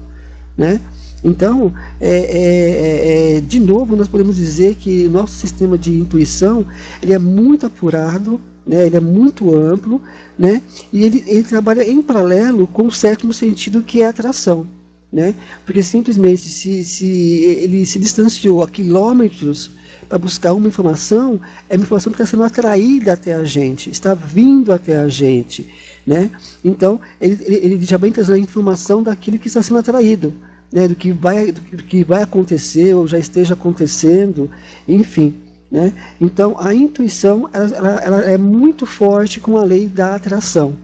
Né? 0.56 0.80
Então, 1.22 1.72
é, 2.00 2.08
é, 2.08 2.16
é, 2.16 3.36
é, 3.36 3.40
de 3.40 3.58
novo, 3.58 3.96
nós 3.96 4.08
podemos 4.08 4.36
dizer 4.36 4.76
que 4.76 5.08
nosso 5.08 5.34
sistema 5.34 5.76
de 5.76 5.92
intuição 5.92 6.64
ele 7.02 7.12
é 7.12 7.18
muito 7.18 7.66
apurado, 7.66 8.40
né, 8.66 8.86
ele 8.86 8.96
é 8.96 9.00
muito 9.00 9.54
amplo, 9.54 10.00
né, 10.38 10.62
e 10.92 11.02
ele, 11.02 11.24
ele 11.26 11.42
trabalha 11.42 11.82
em 11.82 12.00
paralelo 12.02 12.66
com 12.68 12.86
o 12.86 12.92
sétimo 12.92 13.32
sentido, 13.32 13.82
que 13.82 14.02
é 14.02 14.06
a 14.06 14.10
atração. 14.10 14.66
Né, 15.10 15.34
porque 15.64 15.82
simplesmente 15.82 16.42
se, 16.42 16.84
se 16.84 17.06
ele 17.06 17.86
se 17.86 17.98
distanciou 17.98 18.62
a 18.62 18.68
quilômetros 18.68 19.70
para 20.06 20.18
buscar 20.18 20.52
uma 20.52 20.68
informação, 20.68 21.40
é 21.66 21.76
uma 21.76 21.84
informação 21.84 22.12
que 22.12 22.20
está 22.20 22.30
sendo 22.30 22.44
atraída 22.44 23.14
até 23.14 23.32
a 23.32 23.42
gente, 23.42 23.90
está 23.90 24.12
vindo 24.12 24.70
até 24.70 24.98
a 24.98 25.08
gente. 25.08 25.66
Né? 26.06 26.30
Então, 26.62 27.00
ele, 27.18 27.38
ele, 27.42 27.56
ele 27.56 27.84
já 27.86 27.96
vem 27.96 28.12
trazendo 28.12 28.36
a 28.36 28.38
informação 28.38 29.02
daquilo 29.02 29.38
que 29.38 29.48
está 29.48 29.62
sendo 29.62 29.78
atraído. 29.78 30.34
Né, 30.70 30.86
do, 30.86 30.94
que 30.94 31.12
vai, 31.12 31.50
do 31.50 31.82
que 31.82 32.04
vai 32.04 32.22
acontecer 32.22 32.94
ou 32.94 33.06
já 33.06 33.18
esteja 33.18 33.54
acontecendo, 33.54 34.50
enfim. 34.86 35.34
Né? 35.70 35.92
Então, 36.20 36.56
a 36.58 36.74
intuição 36.74 37.48
ela, 37.52 37.76
ela, 37.76 37.94
ela, 38.00 38.20
é 38.22 38.38
muito 38.38 38.86
forte 38.86 39.40
com 39.40 39.56
a 39.56 39.64
lei 39.64 39.86
da 39.86 40.14
atração. 40.14 40.76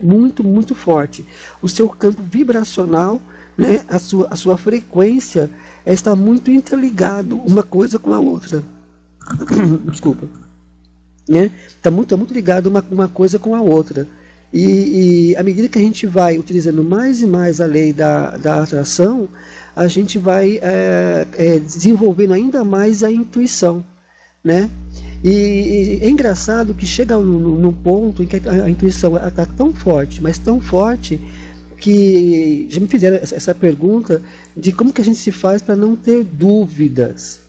Muito, 0.00 0.42
muito 0.42 0.74
forte. 0.74 1.24
O 1.60 1.68
seu 1.68 1.88
campo 1.88 2.22
vibracional, 2.22 3.20
né, 3.56 3.84
a, 3.88 3.98
sua, 3.98 4.28
a 4.30 4.36
sua 4.36 4.56
frequência, 4.56 5.50
está 5.86 6.16
muito 6.16 6.50
interligado 6.50 7.36
uma 7.36 7.62
coisa 7.62 7.98
com 7.98 8.12
a 8.12 8.18
outra. 8.18 8.62
Desculpa. 9.90 10.28
Né? 11.28 11.50
Está 11.66 11.90
muito, 11.90 12.08
tá 12.08 12.16
muito 12.16 12.34
ligado 12.34 12.66
uma, 12.66 12.84
uma 12.90 13.08
coisa 13.08 13.38
com 13.38 13.54
a 13.54 13.60
outra. 13.60 14.08
E, 14.52 15.30
e 15.30 15.36
à 15.36 15.42
medida 15.42 15.68
que 15.68 15.78
a 15.78 15.82
gente 15.82 16.06
vai 16.06 16.38
utilizando 16.38 16.84
mais 16.84 17.22
e 17.22 17.26
mais 17.26 17.60
a 17.60 17.66
lei 17.66 17.92
da, 17.92 18.36
da 18.36 18.62
atração, 18.62 19.28
a 19.74 19.86
gente 19.86 20.18
vai 20.18 20.58
é, 20.62 21.26
é, 21.38 21.58
desenvolvendo 21.58 22.34
ainda 22.34 22.62
mais 22.62 23.02
a 23.02 23.10
intuição 23.10 23.84
né? 24.42 24.68
E, 25.22 26.00
é 26.02 26.08
engraçado 26.08 26.74
que 26.74 26.86
chega 26.86 27.16
num, 27.16 27.72
ponto 27.72 28.22
em 28.22 28.26
que 28.26 28.36
a, 28.48 28.64
a 28.64 28.70
intuição 28.70 29.16
está 29.16 29.46
tão 29.46 29.72
forte, 29.72 30.22
mas 30.22 30.38
tão 30.38 30.60
forte 30.60 31.20
que 31.76 32.66
já 32.68 32.80
me 32.80 32.88
fizeram 32.88 33.16
essa, 33.16 33.34
essa 33.34 33.54
pergunta 33.54 34.22
de 34.56 34.72
como 34.72 34.92
que 34.92 35.00
a 35.00 35.04
gente 35.04 35.18
se 35.18 35.32
faz 35.32 35.62
para 35.62 35.76
não 35.76 35.94
ter 35.94 36.24
dúvidas, 36.24 37.40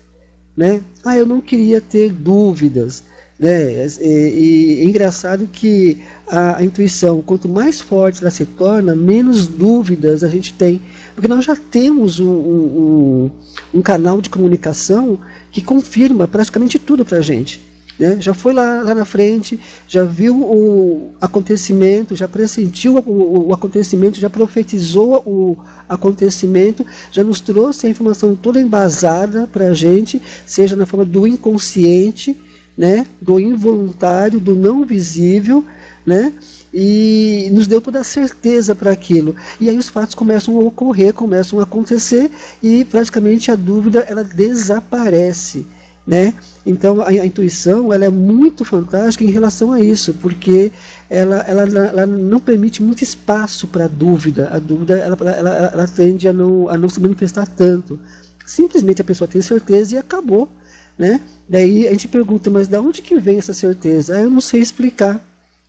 né? 0.55 0.81
Ah, 1.03 1.17
eu 1.17 1.25
não 1.25 1.41
queria 1.41 1.81
ter 1.81 2.11
dúvidas, 2.11 3.03
né? 3.43 3.85
E, 3.99 4.07
e 4.07 4.79
é 4.79 4.83
engraçado 4.85 5.49
que 5.51 6.01
a, 6.25 6.59
a, 6.59 6.63
intuição, 6.63 7.21
quanto 7.21 7.49
mais 7.49 7.81
forte 7.81 8.21
ela 8.21 8.31
se 8.31 8.45
torna, 8.45 8.95
menos 8.95 9.47
dúvidas 9.47 10.23
a 10.23 10.29
gente 10.29 10.53
tem, 10.53 10.81
porque 11.13 11.27
nós 11.27 11.43
já 11.43 11.53
temos 11.53 12.21
um, 12.21 12.31
um, 12.31 13.31
um 13.73 13.81
canal 13.81 14.21
de 14.21 14.29
comunicação 14.29 15.19
que 15.51 15.61
confirma 15.61 16.25
praticamente 16.25 16.79
tudo 16.79 17.03
para 17.03 17.17
a 17.17 17.21
gente. 17.21 17.61
Né? 17.99 18.15
Já 18.21 18.33
foi 18.33 18.53
lá, 18.53 18.81
lá 18.81 18.95
na 18.95 19.03
frente, 19.03 19.59
já 19.89 20.05
viu 20.05 20.41
o 20.41 21.11
acontecimento, 21.19 22.15
já 22.15 22.29
pressentiu 22.29 22.95
o, 22.99 23.49
o, 23.49 23.53
acontecimento, 23.53 24.21
já 24.21 24.29
profetizou 24.29 25.21
o 25.25 25.57
acontecimento, 25.89 26.85
já 27.11 27.25
nos 27.25 27.41
trouxe 27.41 27.87
a 27.87 27.89
informação 27.89 28.37
toda 28.37 28.61
embasada 28.61 29.47
para 29.51 29.67
a 29.67 29.73
gente, 29.73 30.21
seja 30.45 30.77
na 30.77 30.85
forma 30.85 31.03
do 31.03 31.27
inconsciente, 31.27 32.35
né? 32.77 33.05
do 33.21 33.39
involuntário, 33.39 34.39
do 34.39 34.55
não 34.55 34.85
visível, 34.85 35.65
né? 36.05 36.33
e 36.73 37.49
nos 37.51 37.67
deu 37.67 37.79
toda 37.79 37.99
a 37.99 38.03
certeza 38.03 38.73
para 38.73 38.91
aquilo. 38.91 39.35
E 39.61 39.69
aí 39.69 39.77
os 39.77 39.89
fatos 39.89 40.15
começam 40.15 40.59
a 40.59 40.63
ocorrer, 40.63 41.13
começam 41.13 41.59
a 41.59 41.63
acontecer 41.63 42.31
e 42.61 42.83
praticamente 42.85 43.51
a 43.51 43.55
dúvida 43.55 43.99
ela 44.09 44.23
desaparece, 44.23 45.67
né? 46.05 46.33
Então 46.65 47.01
a, 47.01 47.09
a 47.09 47.25
intuição 47.25 47.93
ela 47.93 48.05
é 48.05 48.09
muito 48.09 48.65
fantástica 48.65 49.23
em 49.23 49.29
relação 49.29 49.71
a 49.71 49.79
isso, 49.79 50.13
porque 50.15 50.71
ela, 51.09 51.41
ela, 51.41 51.63
ela 51.63 52.05
não 52.07 52.39
permite 52.39 52.81
muito 52.81 53.03
espaço 53.03 53.67
para 53.67 53.87
dúvida. 53.87 54.49
A 54.51 54.57
dúvida 54.57 54.97
ela, 54.97 55.17
ela, 55.29 55.49
ela, 55.73 55.87
tende 55.87 56.27
a 56.27 56.33
não, 56.33 56.67
a 56.69 56.77
não 56.77 56.89
se 56.89 56.99
manifestar 56.99 57.47
tanto. 57.47 57.99
Simplesmente 58.45 59.01
a 59.01 59.05
pessoa 59.05 59.27
tem 59.27 59.41
certeza 59.41 59.95
e 59.95 59.97
acabou. 59.97 60.49
Né? 60.97 61.19
Daí 61.47 61.87
a 61.87 61.91
gente 61.91 62.07
pergunta, 62.07 62.49
mas 62.49 62.67
de 62.67 62.77
onde 62.77 63.01
que 63.01 63.19
vem 63.19 63.37
essa 63.37 63.53
certeza? 63.53 64.15
Ah, 64.15 64.21
eu 64.21 64.29
não 64.29 64.41
sei 64.41 64.61
explicar. 64.61 65.23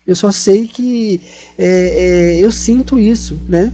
Eu 0.06 0.14
só 0.14 0.30
sei 0.30 0.68
que 0.68 1.20
é, 1.56 2.36
é, 2.36 2.44
eu 2.44 2.52
sinto 2.52 2.98
isso, 2.98 3.40
né? 3.48 3.72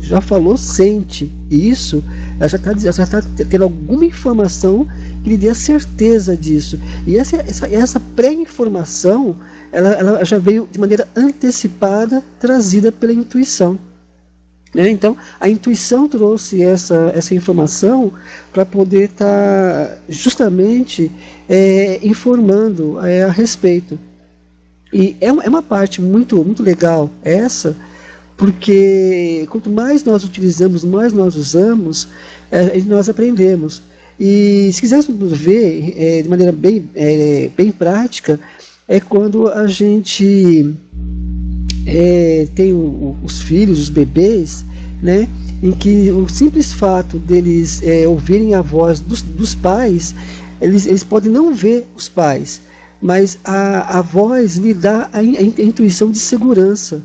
Já 0.00 0.22
falou, 0.22 0.56
sente 0.56 1.30
isso, 1.50 2.02
ela 2.40 2.48
já 2.48 2.56
está 2.56 3.06
tá 3.06 3.22
tendo 3.50 3.64
alguma 3.64 4.06
informação 4.06 4.88
que 5.22 5.28
lhe 5.28 5.36
dê 5.36 5.50
a 5.50 5.54
certeza 5.54 6.34
disso. 6.34 6.80
E 7.06 7.18
essa, 7.18 7.36
essa, 7.36 7.68
essa 7.68 8.00
pré-informação, 8.00 9.36
ela, 9.70 9.90
ela 9.90 10.24
já 10.24 10.38
veio 10.38 10.66
de 10.72 10.80
maneira 10.80 11.06
antecipada, 11.14 12.24
trazida 12.40 12.90
pela 12.90 13.12
intuição. 13.12 13.78
Né? 14.74 14.90
Então, 14.90 15.16
a 15.38 15.48
intuição 15.48 16.08
trouxe 16.08 16.62
essa, 16.62 17.12
essa 17.14 17.34
informação 17.34 18.12
para 18.52 18.64
poder 18.64 19.10
estar 19.10 19.86
tá 19.86 19.98
justamente 20.08 21.10
é, 21.48 22.00
informando 22.02 23.04
é, 23.04 23.24
a 23.24 23.30
respeito. 23.30 23.98
E 24.92 25.16
é, 25.20 25.26
é 25.26 25.48
uma 25.48 25.62
parte 25.62 26.00
muito, 26.00 26.42
muito 26.44 26.62
legal 26.62 27.10
essa, 27.22 27.76
porque 28.36 29.46
quanto 29.50 29.70
mais 29.70 30.04
nós 30.04 30.24
utilizamos, 30.24 30.84
mais 30.84 31.12
nós 31.12 31.36
usamos, 31.36 32.08
é, 32.50 32.78
nós 32.80 33.08
aprendemos. 33.08 33.82
E 34.18 34.70
se 34.72 34.80
quiséssemos 34.80 35.32
ver 35.32 35.94
é, 35.96 36.22
de 36.22 36.28
maneira 36.28 36.52
bem, 36.52 36.88
é, 36.94 37.50
bem 37.56 37.70
prática, 37.70 38.38
é 38.88 39.00
quando 39.00 39.48
a 39.48 39.66
gente 39.66 40.74
é, 41.86 42.46
tem 42.54 42.72
o, 42.72 43.16
os 43.22 43.42
filhos, 43.42 43.78
os 43.78 43.88
bebês, 43.88 44.64
né, 45.02 45.28
em 45.62 45.72
que 45.72 46.10
o 46.10 46.28
simples 46.28 46.72
fato 46.72 47.18
deles 47.18 47.82
é, 47.82 48.06
ouvirem 48.06 48.54
a 48.54 48.62
voz 48.62 49.00
dos, 49.00 49.22
dos 49.22 49.54
pais, 49.54 50.14
eles, 50.60 50.86
eles 50.86 51.04
podem 51.04 51.30
não 51.30 51.54
ver 51.54 51.86
os 51.96 52.08
pais, 52.08 52.60
mas 53.00 53.38
a, 53.44 53.98
a 53.98 54.02
voz 54.02 54.56
lhe 54.56 54.72
dá 54.72 55.08
a, 55.12 55.18
a, 55.18 55.22
intuição 55.22 56.10
de 56.10 56.18
segurança, 56.18 57.02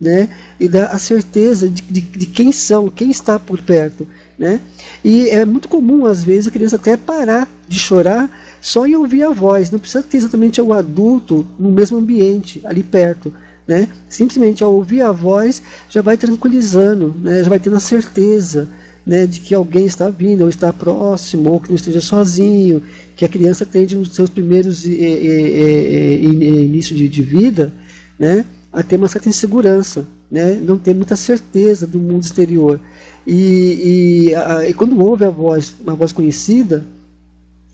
né? 0.00 0.28
E 0.60 0.68
dá 0.68 0.86
a 0.88 0.98
certeza 0.98 1.68
de, 1.68 1.82
de, 1.82 2.00
de, 2.00 2.26
quem 2.26 2.52
são, 2.52 2.88
quem 2.88 3.10
está 3.10 3.38
por 3.38 3.60
perto, 3.60 4.06
né? 4.38 4.60
E 5.02 5.28
é 5.30 5.44
muito 5.44 5.68
comum, 5.68 6.06
às 6.06 6.22
vezes, 6.22 6.46
a 6.46 6.50
criança 6.50 6.76
até 6.76 6.96
parar 6.96 7.48
de 7.66 7.78
chorar 7.78 8.30
só 8.60 8.86
em 8.86 8.94
ouvir 8.94 9.22
a 9.24 9.30
voz, 9.30 9.70
não 9.70 9.78
precisa 9.78 10.02
ter 10.02 10.18
exatamente 10.18 10.60
o 10.60 10.72
adulto 10.72 11.46
no 11.58 11.70
mesmo 11.70 11.98
ambiente, 11.98 12.60
ali 12.64 12.82
perto, 12.82 13.32
né? 13.68 13.86
Simplesmente 14.08 14.64
ao 14.64 14.74
ouvir 14.74 15.02
a 15.02 15.12
voz 15.12 15.62
já 15.90 16.00
vai 16.00 16.16
tranquilizando, 16.16 17.14
né? 17.20 17.44
Já 17.44 17.50
vai 17.50 17.60
tendo 17.60 17.76
a 17.76 17.80
certeza, 17.80 18.66
né, 19.08 19.26
de 19.26 19.40
que 19.40 19.54
alguém 19.54 19.86
está 19.86 20.10
vindo, 20.10 20.42
ou 20.42 20.50
está 20.50 20.70
próximo, 20.70 21.50
ou 21.50 21.60
que 21.60 21.70
não 21.70 21.76
esteja 21.76 22.00
sozinho, 22.00 22.82
que 23.16 23.24
a 23.24 23.28
criança 23.28 23.64
tende 23.64 23.96
nos 23.96 24.14
seus 24.14 24.28
primeiros 24.28 24.84
e, 24.84 24.90
e, 24.90 26.26
e, 26.26 26.64
início 26.66 26.94
de, 26.94 27.08
de, 27.08 27.22
vida, 27.22 27.72
né, 28.18 28.44
a 28.70 28.82
ter 28.82 28.96
uma 28.96 29.08
certa 29.08 29.30
insegurança, 29.30 30.06
né, 30.30 30.60
não 30.62 30.78
ter 30.78 30.94
muita 30.94 31.16
certeza 31.16 31.86
do 31.86 31.98
mundo 31.98 32.22
exterior. 32.22 32.78
E, 33.26 34.34
a, 34.34 34.68
e 34.68 34.74
quando 34.74 35.02
ouve 35.02 35.24
a 35.24 35.30
voz, 35.30 35.74
uma 35.80 35.94
voz 35.94 36.12
conhecida, 36.12 36.84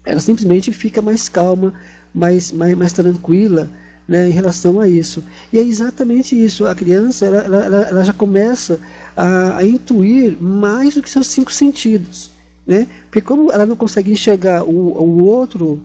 ela 0.05 0.21
simplesmente 0.21 0.73
fica 0.73 1.03
mais 1.03 1.29
calma, 1.29 1.75
mais, 2.15 2.53
mais, 2.53 2.77
mais 2.77 2.93
tranquila, 2.93 3.69
né, 4.07 4.29
em 4.29 4.33
relação 4.33 4.81
a 4.81 4.89
isso. 4.89 5.23
E 5.53 5.59
é 5.59 5.63
exatamente 5.63 6.35
isso. 6.35 6.67
A 6.67 6.75
criança 6.75 7.27
ela, 7.27 7.65
ela, 7.65 7.77
ela 7.89 8.05
já 8.05 8.13
começa 8.13 8.79
a, 9.17 9.59
a, 9.59 9.65
intuir 9.65 10.37
mais 10.41 10.95
do 10.95 11.03
que 11.03 11.11
seus 11.11 11.27
cinco 11.29 11.53
sentidos. 11.53 12.31
Né? 12.67 12.87
Porque 13.05 13.21
como 13.21 13.53
ela 13.53 13.67
não 13.67 13.77
consegue 13.77 14.13
enxergar 14.13 14.65
o, 14.65 14.71
o 14.71 15.25
outro 15.25 15.83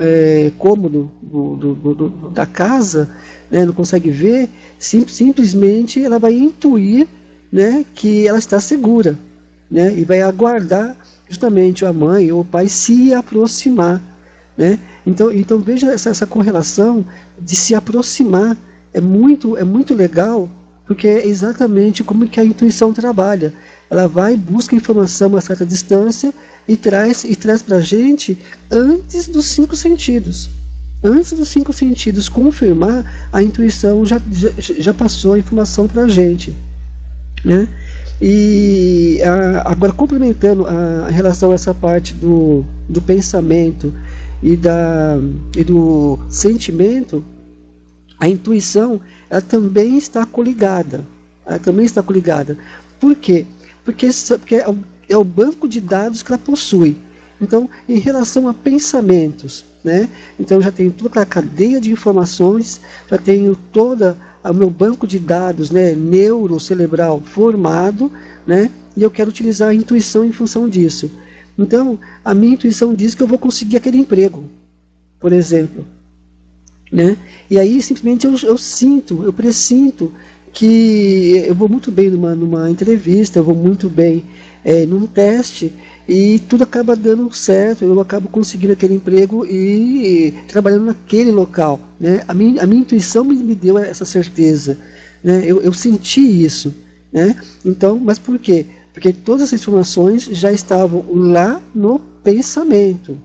é, 0.00 0.52
cômodo 0.58 1.10
do, 1.22 1.56
do, 1.56 1.94
do, 1.94 2.30
da 2.30 2.46
casa, 2.46 3.10
né, 3.50 3.64
não 3.64 3.72
consegue 3.72 4.10
ver, 4.10 4.48
sim, 4.78 5.06
simplesmente 5.06 6.02
ela 6.02 6.18
vai 6.18 6.34
intuir 6.34 7.06
né, 7.50 7.84
que 7.94 8.26
ela 8.26 8.38
está 8.38 8.60
segura. 8.60 9.18
Né, 9.68 9.92
e 9.98 10.04
vai 10.04 10.22
aguardar 10.22 10.96
justamente 11.28 11.84
a 11.84 11.92
mãe 11.92 12.30
ou 12.30 12.42
o 12.42 12.44
pai 12.44 12.68
se 12.68 13.12
aproximar. 13.12 14.00
Né? 14.56 14.78
Então, 15.06 15.30
então 15.32 15.58
veja 15.60 15.92
essa, 15.92 16.10
essa 16.10 16.26
correlação 16.26 17.06
de 17.40 17.54
se 17.54 17.74
aproximar. 17.74 18.56
É 18.92 19.00
muito, 19.00 19.56
é 19.56 19.62
muito 19.62 19.94
legal, 19.94 20.48
porque 20.86 21.06
é 21.06 21.26
exatamente 21.26 22.02
como 22.02 22.26
que 22.28 22.40
a 22.40 22.44
intuição 22.44 22.92
trabalha. 22.92 23.54
Ela 23.88 24.08
vai, 24.08 24.36
busca 24.36 24.74
informação 24.74 25.36
a 25.36 25.40
certa 25.40 25.64
distância 25.64 26.34
e 26.66 26.76
traz, 26.76 27.22
e 27.22 27.36
traz 27.36 27.62
para 27.62 27.76
a 27.76 27.80
gente 27.80 28.36
antes 28.70 29.28
dos 29.28 29.46
cinco 29.46 29.76
sentidos. 29.76 30.50
Antes 31.04 31.32
dos 31.32 31.48
cinco 31.48 31.72
sentidos 31.72 32.28
confirmar, 32.28 33.28
a 33.32 33.42
intuição 33.42 34.04
já, 34.04 34.20
já, 34.32 34.50
já 34.58 34.94
passou 34.94 35.34
a 35.34 35.38
informação 35.38 35.86
para 35.86 36.02
a 36.02 36.08
gente. 36.08 36.56
Né? 37.44 37.68
E 38.20 39.20
a, 39.22 39.70
agora, 39.70 39.92
complementando 39.92 40.66
a, 40.66 41.06
a 41.06 41.10
relação 41.10 41.52
a 41.52 41.54
essa 41.54 41.74
parte 41.74 42.14
do, 42.14 42.64
do 42.88 43.00
pensamento 43.00 43.92
e, 44.42 44.56
da, 44.56 45.18
e 45.56 45.64
do 45.64 46.18
sentimento, 46.28 47.24
a 48.18 48.28
intuição 48.28 49.00
ela 49.28 49.40
também 49.40 49.98
está 49.98 50.24
coligada. 50.24 51.04
Ela 51.44 51.58
também 51.58 51.84
está 51.84 52.02
coligada. 52.02 52.58
Por 53.00 53.14
quê? 53.16 53.46
Porque, 53.84 54.08
porque 54.38 54.56
é, 54.56 54.68
o, 54.68 54.78
é 55.08 55.16
o 55.16 55.24
banco 55.24 55.68
de 55.68 55.80
dados 55.80 56.22
que 56.22 56.32
ela 56.32 56.38
possui. 56.38 56.96
Então, 57.40 57.68
em 57.88 57.98
relação 57.98 58.48
a 58.48 58.54
pensamentos, 58.54 59.64
né? 59.84 60.08
Então 60.38 60.60
já 60.60 60.72
tenho 60.72 60.90
toda 60.90 61.20
a 61.20 61.26
cadeia 61.26 61.80
de 61.80 61.92
informações, 61.92 62.80
já 63.08 63.18
tenho 63.18 63.54
toda 63.72 64.16
o 64.42 64.54
meu 64.54 64.70
banco 64.70 65.06
de 65.06 65.18
dados, 65.18 65.70
né, 65.70 65.92
neurocerebral 65.94 67.20
formado, 67.20 68.10
né? 68.46 68.70
E 68.96 69.02
eu 69.02 69.10
quero 69.10 69.30
utilizar 69.30 69.70
a 69.70 69.74
intuição 69.74 70.24
em 70.24 70.32
função 70.32 70.68
disso. 70.68 71.10
Então, 71.58 71.98
a 72.24 72.34
minha 72.34 72.54
intuição 72.54 72.94
diz 72.94 73.14
que 73.14 73.22
eu 73.22 73.26
vou 73.26 73.38
conseguir 73.38 73.76
aquele 73.76 73.98
emprego, 73.98 74.44
por 75.18 75.32
exemplo. 75.32 75.86
Né? 76.92 77.16
E 77.50 77.58
aí, 77.58 77.80
simplesmente, 77.82 78.26
eu, 78.26 78.34
eu 78.42 78.58
sinto, 78.58 79.22
eu 79.24 79.32
presinto 79.32 80.12
que 80.52 81.44
eu 81.46 81.54
vou 81.54 81.68
muito 81.68 81.90
bem 81.90 82.08
numa, 82.10 82.34
numa 82.34 82.70
entrevista, 82.70 83.38
eu 83.38 83.44
vou 83.44 83.54
muito 83.54 83.90
bem 83.90 84.24
é, 84.64 84.86
num 84.86 85.06
teste, 85.06 85.72
e 86.08 86.38
tudo 86.38 86.64
acaba 86.64 86.96
dando 86.96 87.32
certo, 87.34 87.84
eu 87.84 88.00
acabo 88.00 88.28
conseguindo 88.28 88.72
aquele 88.72 88.94
emprego 88.94 89.44
e, 89.44 90.28
e 90.28 90.32
trabalhando 90.48 90.86
naquele 90.86 91.30
local. 91.30 91.80
Né? 92.00 92.22
A, 92.26 92.32
minha, 92.32 92.62
a 92.62 92.66
minha 92.66 92.80
intuição 92.80 93.24
me, 93.24 93.34
me 93.36 93.54
deu 93.54 93.76
essa 93.76 94.04
certeza, 94.04 94.78
né? 95.22 95.42
eu, 95.44 95.60
eu 95.60 95.72
senti 95.72 96.20
isso. 96.20 96.74
Né? 97.12 97.36
Então, 97.64 97.98
mas 97.98 98.18
por 98.18 98.38
quê? 98.38 98.66
Porque 98.96 99.12
todas 99.12 99.52
as 99.52 99.52
informações 99.52 100.24
já 100.24 100.50
estavam 100.50 101.04
lá 101.12 101.60
no 101.74 101.98
pensamento, 101.98 103.18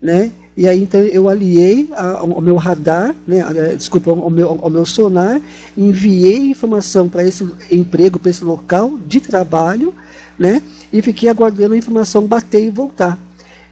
né? 0.00 0.32
E 0.56 0.66
aí 0.66 0.82
então 0.82 1.00
eu 1.00 1.28
aliei 1.28 1.88
ao 1.94 2.40
meu 2.40 2.56
radar, 2.56 3.14
né? 3.24 3.40
Desculpa, 3.76 4.10
ao 4.10 4.28
meu, 4.28 4.58
ao 4.60 4.68
meu 4.68 4.84
sonar, 4.84 5.40
enviei 5.78 6.50
informação 6.50 7.08
para 7.08 7.22
esse 7.22 7.48
emprego, 7.70 8.18
para 8.18 8.32
esse 8.32 8.42
local 8.42 8.98
de 9.06 9.20
trabalho, 9.20 9.94
né? 10.36 10.60
E 10.92 11.00
fiquei 11.00 11.28
aguardando 11.28 11.74
a 11.74 11.78
informação 11.78 12.26
bater 12.26 12.64
e 12.64 12.70
voltar. 12.70 13.16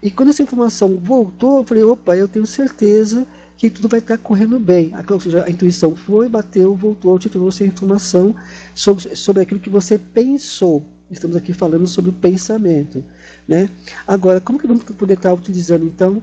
E 0.00 0.08
quando 0.08 0.28
essa 0.28 0.44
informação 0.44 1.00
voltou, 1.02 1.58
eu 1.58 1.64
falei, 1.64 1.82
opa, 1.82 2.16
eu 2.16 2.28
tenho 2.28 2.46
certeza 2.46 3.26
que 3.56 3.68
tudo 3.68 3.88
vai 3.88 3.98
estar 3.98 4.18
correndo 4.18 4.60
bem. 4.60 4.92
Ou 5.10 5.18
seja, 5.18 5.44
a 5.44 5.50
intuição 5.50 5.96
foi, 5.96 6.28
bateu, 6.28 6.76
voltou, 6.76 7.18
te 7.18 7.28
trouxe 7.28 7.64
a 7.64 7.66
informação 7.66 8.36
sobre, 8.72 9.16
sobre 9.16 9.42
aquilo 9.42 9.58
que 9.58 9.68
você 9.68 9.98
pensou. 9.98 10.99
Estamos 11.10 11.36
aqui 11.36 11.52
falando 11.52 11.88
sobre 11.88 12.10
o 12.10 12.14
pensamento, 12.14 13.04
né? 13.48 13.68
Agora, 14.06 14.40
como 14.40 14.60
que 14.60 14.66
vamos 14.66 14.84
poder 14.84 15.14
estar 15.14 15.34
utilizando 15.34 15.84
então 15.84 16.22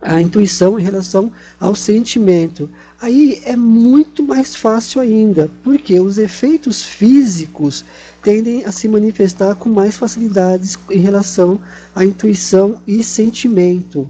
a 0.00 0.22
intuição 0.22 0.80
em 0.80 0.82
relação 0.82 1.30
ao 1.60 1.74
sentimento? 1.74 2.70
Aí 2.98 3.42
é 3.44 3.54
muito 3.54 4.22
mais 4.22 4.56
fácil 4.56 5.02
ainda, 5.02 5.50
porque 5.62 6.00
os 6.00 6.16
efeitos 6.16 6.82
físicos 6.82 7.84
tendem 8.22 8.64
a 8.64 8.72
se 8.72 8.88
manifestar 8.88 9.54
com 9.56 9.68
mais 9.68 9.98
facilidades 9.98 10.78
em 10.90 11.00
relação 11.00 11.60
à 11.94 12.02
intuição 12.02 12.80
e 12.86 13.04
sentimento, 13.04 14.08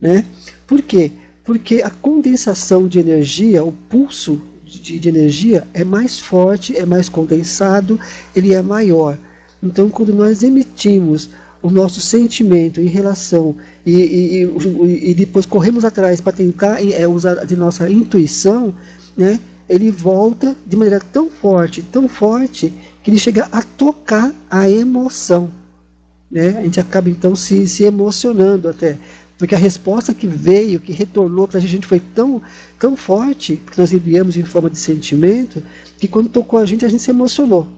né? 0.00 0.24
Por 0.66 0.82
quê? 0.82 1.12
Porque 1.44 1.80
a 1.80 1.90
condensação 1.90 2.88
de 2.88 2.98
energia, 2.98 3.62
o 3.62 3.70
pulso 3.70 4.42
de, 4.64 4.98
de, 4.98 5.08
energia 5.08 5.66
é 5.72 5.84
mais 5.84 6.18
forte, 6.18 6.76
é 6.76 6.84
mais 6.84 7.08
condensado, 7.08 7.98
ele 8.34 8.52
é 8.52 8.60
maior. 8.60 9.16
Então, 9.62 9.88
quando 9.90 10.14
nós 10.14 10.42
emitimos 10.42 11.30
o 11.60 11.70
nosso 11.70 12.00
sentimento 12.00 12.80
em 12.80 12.86
relação 12.86 13.56
e, 13.84 13.92
e, 13.92 14.44
e, 14.44 15.10
e 15.10 15.14
depois 15.14 15.44
corremos 15.44 15.84
atrás 15.84 16.20
para 16.20 16.32
tentar 16.32 16.80
é, 16.84 17.06
usar 17.06 17.44
de 17.44 17.56
nossa 17.56 17.90
intuição, 17.90 18.74
né, 19.16 19.40
ele 19.68 19.90
volta 19.90 20.56
de 20.66 20.76
maneira 20.76 21.00
tão 21.12 21.28
forte, 21.28 21.82
tão 21.82 22.08
forte, 22.08 22.72
que 23.02 23.10
ele 23.10 23.18
chega 23.18 23.48
a 23.50 23.62
tocar 23.62 24.32
a 24.48 24.70
emoção. 24.70 25.50
Né? 26.30 26.56
A 26.58 26.62
gente 26.62 26.80
acaba 26.80 27.10
então 27.10 27.34
se, 27.34 27.66
se 27.66 27.84
emocionando 27.84 28.68
até. 28.68 28.98
Porque 29.36 29.54
a 29.54 29.58
resposta 29.58 30.12
que 30.12 30.26
veio, 30.26 30.80
que 30.80 30.92
retornou 30.92 31.46
para 31.46 31.58
a 31.58 31.60
gente 31.60 31.86
foi 31.86 32.00
tão, 32.00 32.42
tão 32.78 32.96
forte, 32.96 33.56
que 33.56 33.78
nós 33.78 33.92
enviamos 33.92 34.36
em 34.36 34.42
forma 34.42 34.68
de 34.68 34.78
sentimento, 34.78 35.62
que 35.96 36.08
quando 36.08 36.28
tocou 36.28 36.58
a 36.58 36.66
gente, 36.66 36.84
a 36.84 36.88
gente 36.88 37.02
se 37.02 37.10
emocionou. 37.10 37.68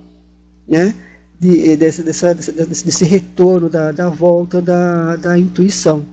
Né? 0.66 0.94
De, 1.40 1.74
desse, 1.76 2.02
dessa, 2.02 2.34
desse, 2.34 2.84
desse 2.84 3.04
retorno 3.04 3.70
da, 3.70 3.90
da 3.92 4.10
volta 4.10 4.60
da, 4.60 5.16
da 5.16 5.38
intuição. 5.38 6.04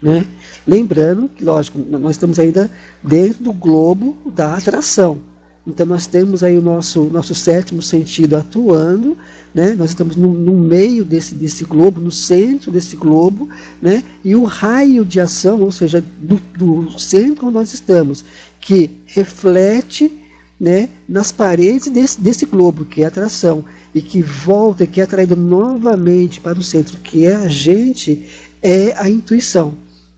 Né? 0.00 0.24
Lembrando 0.66 1.28
que, 1.28 1.44
lógico, 1.44 1.78
nós 1.78 2.12
estamos 2.12 2.38
ainda 2.38 2.70
dentro 3.02 3.42
do 3.42 3.52
globo 3.52 4.16
da 4.32 4.54
atração. 4.54 5.20
Então 5.66 5.84
nós 5.84 6.06
temos 6.06 6.44
aí 6.44 6.56
o 6.56 6.62
nosso, 6.62 7.04
nosso 7.06 7.34
sétimo 7.34 7.82
sentido 7.82 8.36
atuando, 8.36 9.18
né? 9.52 9.74
nós 9.74 9.90
estamos 9.90 10.14
no, 10.14 10.32
no, 10.32 10.52
meio 10.52 11.04
desse, 11.04 11.34
desse 11.34 11.64
globo, 11.64 12.00
no 12.00 12.12
centro 12.12 12.70
desse 12.70 12.94
globo, 12.94 13.48
né? 13.82 14.04
e 14.24 14.36
o 14.36 14.44
raio 14.44 15.04
de 15.04 15.18
ação, 15.18 15.60
ou 15.62 15.72
seja, 15.72 16.04
do, 16.18 16.40
do 16.56 16.98
centro 17.00 17.46
onde 17.46 17.54
nós 17.54 17.74
estamos, 17.74 18.24
que 18.60 19.02
reflete 19.06 20.12
né, 20.58 20.88
nas 21.08 21.30
paredes 21.30 21.88
desse, 21.88 22.20
desse 22.20 22.46
globo, 22.46 22.84
que 22.84 23.02
é 23.02 23.06
atração, 23.06 23.64
e 23.94 24.00
que 24.00 24.22
volta, 24.22 24.86
que 24.86 25.00
é 25.00 25.04
atraído 25.04 25.36
novamente 25.36 26.40
para 26.40 26.58
o 26.58 26.62
centro, 26.62 26.98
que 26.98 27.26
é 27.26 27.36
a 27.36 27.48
gente, 27.48 28.28
é 28.62 28.94
a 28.96 29.08
intuição. 29.08 29.74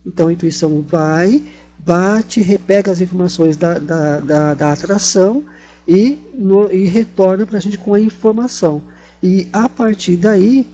Então 0.06 0.28
a 0.28 0.32
intuição 0.32 0.80
vai, 0.82 1.42
bate, 1.78 2.40
repega 2.40 2.90
as 2.90 3.00
informações 3.00 3.56
da, 3.56 3.78
da, 3.78 4.20
da, 4.20 4.54
da 4.54 4.72
atração 4.72 5.44
e, 5.86 6.18
no, 6.34 6.70
e 6.72 6.84
retorna 6.84 7.46
para 7.46 7.58
a 7.58 7.60
gente 7.60 7.78
com 7.78 7.94
a 7.94 8.00
informação. 8.00 8.82
E 9.22 9.48
a 9.52 9.68
partir 9.68 10.16
daí, 10.16 10.66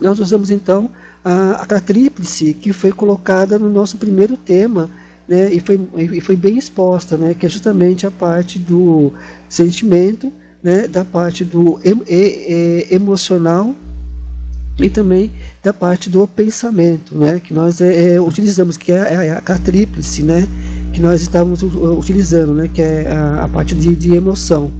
nós 0.00 0.18
usamos 0.18 0.50
então 0.50 0.90
a, 1.24 1.62
a 1.62 1.80
tríplice 1.80 2.52
que 2.52 2.72
foi 2.72 2.92
colocada 2.92 3.58
no 3.58 3.70
nosso 3.70 3.96
primeiro 3.96 4.36
tema, 4.36 4.90
né, 5.28 5.52
e, 5.52 5.60
foi, 5.60 5.80
e 5.96 6.20
foi 6.20 6.36
bem 6.36 6.58
exposta, 6.58 7.16
né, 7.16 7.34
que 7.34 7.46
é 7.46 7.48
justamente 7.48 8.06
a 8.06 8.10
parte 8.10 8.58
do 8.58 9.12
sentimento, 9.48 10.32
né, 10.62 10.86
da 10.86 11.04
parte 11.04 11.44
do 11.44 11.80
em, 11.84 12.94
emocional 12.94 13.74
e 14.78 14.90
também 14.90 15.30
da 15.62 15.72
parte 15.72 16.10
do 16.10 16.26
pensamento, 16.26 17.14
né, 17.14 17.40
que 17.40 17.54
nós 17.54 17.80
é, 17.80 18.14
é 18.14 18.20
utilizamos, 18.20 18.76
que 18.76 18.92
é 18.92 19.00
a, 19.00 19.24
é 19.24 19.30
a, 19.30 19.58
tríplice, 19.58 20.22
né, 20.22 20.46
que 20.92 21.00
nós 21.00 21.22
estávamos 21.22 21.62
utilizando, 21.62 22.54
né, 22.54 22.68
que 22.72 22.82
é 22.82 23.08
a, 23.10 23.44
a 23.44 23.48
parte 23.48 23.74
de, 23.74 23.94
de, 23.94 24.14
emoção. 24.14 24.70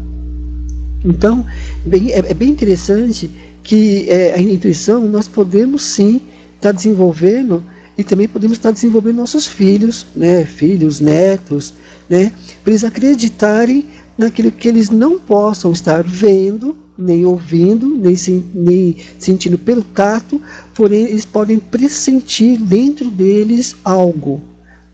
Então, 1.05 1.45
bem, 1.85 2.11
é, 2.11 2.19
é, 2.19 2.35
bem 2.35 2.51
interessante 2.51 3.31
que 3.63 4.09
é, 4.09 4.35
a 4.35 4.41
intuição 4.41 5.07
nós 5.07 5.29
podemos 5.29 5.83
sim 5.83 6.17
estar 6.57 6.71
tá 6.71 6.73
desenvolvendo 6.73 7.63
e 7.97 8.05
também 8.05 8.29
podemos 8.29 8.57
estar 8.57 8.71
desenvolvendo 8.71 9.17
nossos 9.17 9.47
filhos, 9.47 10.07
né, 10.15 10.45
filhos, 10.45 11.01
netos, 11.01 11.75
né, 12.09 12.33
para 12.63 12.73
eles 12.73 12.85
acreditarem 12.85 13.87
naquilo 14.17 14.51
que 14.51 14.69
eles 14.69 14.91
não 14.91 15.19
possam 15.19 15.73
estar 15.73 16.03
vendo, 16.03 16.77
nem 16.97 17.25
ouvindo, 17.25 17.89
nem, 17.89 18.17
nem 18.55 18.97
sentindo 19.19 19.59
pelo 19.59 19.83
tato, 19.83 20.41
porém 20.75 21.05
eles 21.07 21.25
podem 21.25 21.59
pressentir 21.59 22.59
dentro 22.59 23.11
deles 23.11 23.75
algo. 23.85 24.41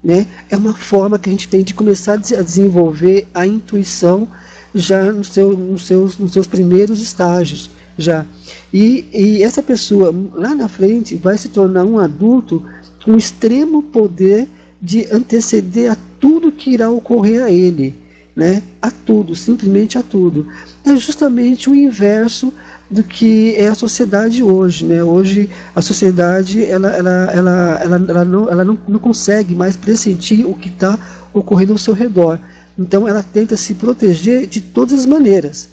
Né? 0.03 0.27
É 0.49 0.57
uma 0.57 0.75
forma 0.75 1.19
que 1.19 1.29
a 1.29 1.33
gente 1.33 1.49
tem 1.49 1.63
de 1.63 1.75
começar 1.75 2.15
a 2.15 2.43
desenvolver 2.43 3.29
a 3.35 3.47
intuição 3.47 4.27
já 4.75 5.13
no 5.13 5.23
seu, 5.23 5.55
nos, 5.57 5.87
seus, 5.87 6.17
nos 6.17 6.33
seus 6.33 6.47
primeiros 6.47 7.03
estágios. 7.03 7.71
já 7.99 8.25
e, 8.73 9.05
e 9.13 9.43
essa 9.43 9.63
pessoa 9.63 10.15
lá 10.33 10.55
na 10.55 10.69
frente 10.69 11.17
vai 11.17 11.37
se 11.37 11.49
tornar 11.49 11.85
um 11.85 11.99
adulto 11.99 12.65
com 13.11 13.17
extremo 13.17 13.83
poder 13.83 14.49
de 14.81 15.05
anteceder 15.11 15.91
a 15.91 15.97
tudo 16.21 16.53
que 16.53 16.71
irá 16.71 16.89
ocorrer 16.89 17.43
a 17.43 17.51
ele 17.51 17.99
né, 18.37 18.63
a 18.81 18.89
tudo, 18.89 19.35
simplesmente 19.35 19.99
a 19.99 20.03
tudo. 20.03 20.47
É 20.87 20.95
justamente 20.95 21.69
o 21.69 21.75
inverso 21.75 22.53
do 22.89 23.03
que 23.03 23.57
é 23.57 23.67
a 23.67 23.75
sociedade 23.75 24.45
hoje. 24.45 24.87
Né? 24.87 25.03
Hoje 25.03 25.51
a 25.75 25.83
sociedade 25.83 26.65
ela, 26.65 26.89
ela, 26.91 27.31
ela, 27.33 27.81
ela, 27.83 28.05
ela, 28.09 28.25
não, 28.25 28.49
ela 28.49 28.65
não, 28.65 28.79
não 28.87 28.99
consegue 29.01 29.57
mais 29.57 29.77
pressentir 29.77 30.47
o 30.47 30.55
que 30.55 30.69
está 30.69 30.97
ocorrendo 31.35 31.73
ao 31.73 31.79
seu 31.79 31.93
redor. 31.93 32.39
Então 32.79 33.09
ela 33.09 33.25
tenta 33.25 33.57
se 33.57 33.75
proteger 33.75 34.47
de 34.47 34.61
todas 34.61 35.01
as 35.01 35.07
maneiras. 35.07 35.69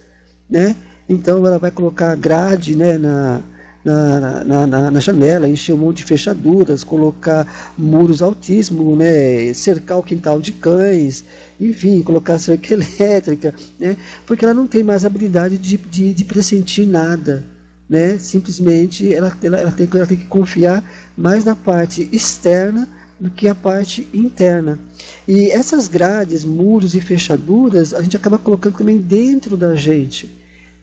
Né? 0.49 0.75
Então 1.07 1.45
ela 1.45 1.59
vai 1.59 1.69
colocar 1.69 2.15
grade 2.15 2.75
né, 2.75 2.97
na, 2.97 3.41
na, 3.87 4.43
na, 4.43 4.67
na, 4.67 4.91
na, 4.91 4.99
janela, 4.99 5.47
encher 5.47 5.73
um 5.73 5.77
monte 5.77 5.97
de 5.97 6.03
fechaduras, 6.03 6.83
colocar 6.83 7.71
muros 7.77 8.21
altíssimos, 8.21 8.97
né, 8.97 9.53
cercar 9.53 9.99
o 9.99 10.03
quintal 10.03 10.41
de 10.41 10.51
cães, 10.51 11.23
enfim, 11.59 12.01
colocar 12.01 12.37
cerca 12.37 12.73
elétrica, 12.75 13.55
né, 13.79 13.95
porque 14.25 14.43
ela 14.43 14.53
não 14.53 14.67
tem 14.67 14.83
mais 14.83 15.05
habilidade 15.05 15.57
de, 15.57 15.77
de, 15.77 16.13
de 16.13 16.25
pressentir 16.25 16.85
nada. 16.85 17.45
Né, 17.89 18.17
simplesmente 18.19 19.13
ela, 19.13 19.31
ela, 19.41 19.57
ela, 19.61 19.71
tem, 19.71 19.87
ela 19.93 20.05
tem 20.05 20.17
que 20.17 20.25
confiar 20.25 20.83
mais 21.15 21.45
na 21.45 21.55
parte 21.55 22.09
externa 22.11 22.85
do 23.17 23.31
que 23.31 23.47
a 23.47 23.55
parte 23.55 24.05
interna. 24.13 24.77
E 25.25 25.49
essas 25.51 25.87
grades, 25.87 26.43
muros 26.43 26.93
e 26.93 26.99
fechaduras, 26.99 27.93
a 27.93 28.01
gente 28.01 28.17
acaba 28.17 28.37
colocando 28.37 28.77
também 28.77 28.97
dentro 28.97 29.55
da 29.55 29.73
gente. 29.73 30.29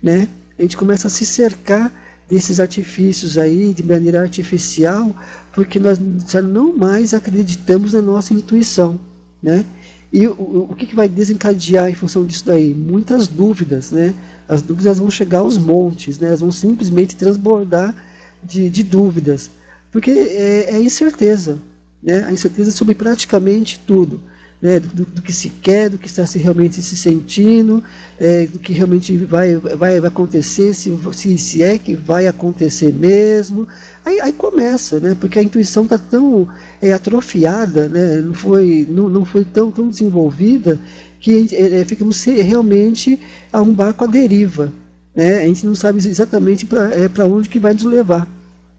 Né? 0.03 0.27
A 0.59 0.63
gente 0.63 0.79
começa 0.79 1.09
a 1.09 1.11
se 1.11 1.27
cercar 1.27 1.93
desses 2.29 2.59
artifícios 2.59 3.37
aí 3.37 3.73
de 3.73 3.83
maneira 3.83 4.21
artificial, 4.21 5.15
porque 5.53 5.79
nós 5.79 5.99
já 6.29 6.41
não 6.41 6.77
mais 6.77 7.13
acreditamos 7.13 7.93
na 7.93 8.03
nossa 8.03 8.33
intuição, 8.33 8.99
né? 9.43 9.65
E 10.13 10.27
o, 10.29 10.69
o 10.71 10.75
que, 10.77 10.87
que 10.87 10.95
vai 10.95 11.09
desencadear 11.09 11.91
em 11.91 11.95
função 11.95 12.25
disso 12.25 12.47
daí? 12.47 12.73
Muitas 12.73 13.27
dúvidas, 13.27 13.91
né? 13.91 14.15
As 14.49 14.63
dúvidas 14.63 14.99
vão 14.99 15.11
chegar 15.11 15.41
aos 15.41 15.59
montes, 15.59 16.19
né? 16.19 16.29
Elas 16.29 16.41
vão 16.41 16.53
simplesmente 16.53 17.17
transbordar 17.17 17.95
de, 18.43 18.71
de 18.71 18.83
dúvidas, 18.83 19.51
porque 19.91 20.11
é, 20.11 20.77
é 20.77 20.81
incerteza, 20.81 21.59
né? 22.03 22.25
A 22.25 22.33
incerteza 22.33 22.71
sobre 22.71 22.95
praticamente 22.95 23.81
tudo 23.87 24.21
né, 24.65 24.81
do, 24.81 25.05
do, 25.05 25.21
que 25.21 25.31
se 25.31 25.51
quer, 25.51 25.91
do 25.91 25.99
que 25.99 26.07
está 26.07 26.27
se 26.27 26.39
realmente 26.39 26.83
se 26.83 26.97
sentindo, 26.97 27.85
é, 28.19 28.47
do 28.47 28.59
que 28.59 28.73
realmente 28.73 29.15
vai, 29.19 29.57
vai, 29.57 30.01
vai 30.01 30.07
acontecer, 30.07 30.73
se, 30.73 30.91
se, 31.13 31.37
se 31.37 31.63
é 31.63 31.79
que 31.79 31.95
vai 31.95 32.27
acontecer 32.27 32.91
mesmo. 32.91 33.69
Aí, 34.07 34.19
aí 34.23 34.33
começa, 34.33 34.99
né, 34.99 35.15
porque 35.21 35.39
a 35.39 35.43
intuição 35.43 35.83
está 35.85 35.99
tão 35.99 36.49
é, 36.81 36.95
atrofiada, 36.95 37.91
né, 37.91 38.23
não, 38.23 38.33
foi, 38.33 38.89
não, 38.89 39.11
não 39.11 39.25
foi 39.27 39.45
tão, 39.45 39.71
tão 39.71 39.87
desenvolvida, 39.87 40.81
que 41.21 41.47
é, 41.53 41.81
é 41.81 41.85
ficamos 41.85 42.25
realmente 42.25 43.21
a 43.53 43.61
um 43.61 43.75
barco 43.75 44.05
à 44.05 44.07
deriva. 44.07 44.73
Né, 45.15 45.43
a 45.43 45.47
gente 45.47 45.67
não 45.67 45.75
sabe 45.75 45.99
exatamente 45.99 46.65
para 46.65 46.89
é, 46.95 47.25
onde 47.25 47.51
que 47.51 47.59
vai 47.59 47.75
nos 47.75 47.85
levar. 47.85 48.27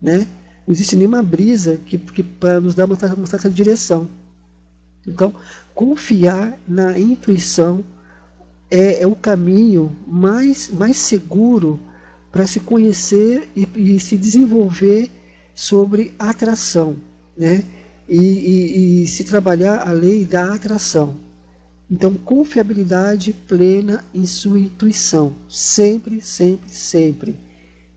Né? 0.02 0.26
Não 0.66 0.74
existe 0.74 0.96
nenhuma 0.96 1.22
brisa 1.22 1.80
que, 1.86 2.00
que 2.00 2.24
para 2.24 2.60
nos 2.60 2.74
dar 2.74 2.86
uma, 2.86 2.98
uma 3.16 3.28
certa 3.28 3.52
direção. 3.52 4.10
Então, 5.08 5.34
confiar 5.74 6.58
na 6.68 6.98
intuição 6.98 7.84
é, 8.70 9.04
é 9.04 9.08
o 9.08 9.16
caminho 9.16 9.96
mais, 10.08 10.70
mais 10.70 10.98
seguro 10.98 11.80
para 12.32 12.48
se 12.48 12.60
conhecer 12.60 13.50
e, 13.56 13.68
e, 13.76 14.00
se 14.00 14.18
desenvolver 14.18 15.10
sobre 15.54 16.14
atração, 16.20 16.98
né? 17.38 17.64
E, 18.08 18.18
e, 18.18 19.04
e, 19.04 19.08
se 19.08 19.24
trabalhar 19.24 19.88
a 19.88 19.92
lei 19.92 20.26
da 20.26 20.54
atração. 20.54 21.16
Então, 21.90 22.14
confiabilidade 22.14 23.32
plena 23.32 24.04
em 24.14 24.26
sua 24.26 24.60
intuição, 24.60 25.34
sempre, 25.48 26.22
sempre, 26.22 26.70
sempre, 26.70 27.36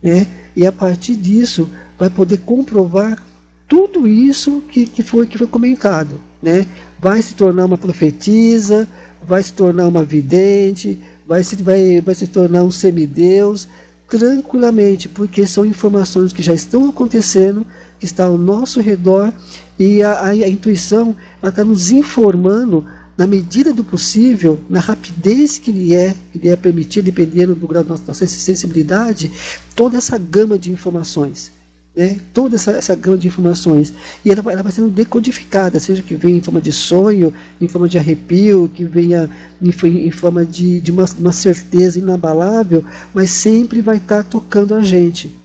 né? 0.02 0.26
E 0.54 0.66
a 0.66 0.72
partir 0.72 1.16
disso, 1.16 1.68
vai 1.98 2.08
poder 2.08 2.38
comprovar 2.38 3.22
tudo 3.66 4.06
isso 4.06 4.62
que, 4.70 4.86
que, 4.86 5.02
foi, 5.02 5.26
que 5.26 5.36
foi 5.36 5.46
comentado, 5.46 6.20
né? 6.42 6.66
Vai 6.98 7.22
se 7.22 7.34
tornar 7.34 7.66
uma 7.66 7.78
profetisa, 7.78 8.88
vai 9.26 9.42
se 9.42 9.52
tornar 9.52 9.88
uma 9.88 10.04
vidente, 10.04 10.98
vai 11.26 11.42
se, 11.44 11.56
vai, 11.56 12.00
vai 12.00 12.14
se 12.14 12.26
tornar 12.26 12.62
um 12.62 12.70
semideus, 12.70 13.68
tranquilamente, 14.08 15.08
porque 15.08 15.46
são 15.46 15.64
informações 15.64 16.32
que 16.32 16.42
já 16.42 16.54
estão 16.54 16.88
acontecendo, 16.88 17.66
que 17.98 18.06
estão 18.06 18.32
ao 18.32 18.38
nosso 18.38 18.80
redor, 18.80 19.32
e 19.78 20.02
a, 20.02 20.12
a, 20.12 20.28
a 20.28 20.48
intuição 20.48 21.14
está 21.42 21.64
nos 21.64 21.90
informando, 21.90 22.84
na 23.16 23.26
medida 23.26 23.72
do 23.74 23.82
possível, 23.82 24.60
na 24.70 24.78
rapidez 24.78 25.58
que 25.58 25.72
lhe 25.72 25.94
é, 25.94 26.14
que 26.32 26.38
lhe 26.38 26.48
é 26.48 26.56
permitido, 26.56 27.06
dependendo 27.06 27.54
do 27.54 27.66
grau 27.66 27.82
da 27.82 27.90
nossa 27.90 28.26
sensibilidade, 28.26 29.30
toda 29.74 29.98
essa 29.98 30.16
gama 30.16 30.56
de 30.56 30.70
informações 30.70 31.57
né, 31.98 32.16
toda 32.32 32.54
essa, 32.54 32.70
essa 32.70 32.94
gama 32.94 33.18
de 33.18 33.26
informações. 33.26 33.92
E 34.24 34.30
ela, 34.30 34.40
ela 34.52 34.62
vai 34.62 34.70
sendo 34.70 34.88
decodificada, 34.88 35.80
seja 35.80 36.00
que 36.00 36.14
venha 36.14 36.38
em 36.38 36.40
forma 36.40 36.60
de 36.60 36.70
sonho, 36.70 37.34
em 37.60 37.66
forma 37.66 37.88
de 37.88 37.98
arrepio, 37.98 38.70
que 38.72 38.84
venha 38.84 39.28
em, 39.60 39.70
em 40.06 40.10
forma 40.12 40.46
de, 40.46 40.80
de 40.80 40.92
uma, 40.92 41.06
uma, 41.18 41.32
certeza 41.32 41.98
inabalável, 41.98 42.84
mas 43.12 43.32
sempre 43.32 43.82
vai 43.82 43.96
estar 43.96 44.22
tocando 44.22 44.76
a 44.76 44.80
gente. 44.80 45.36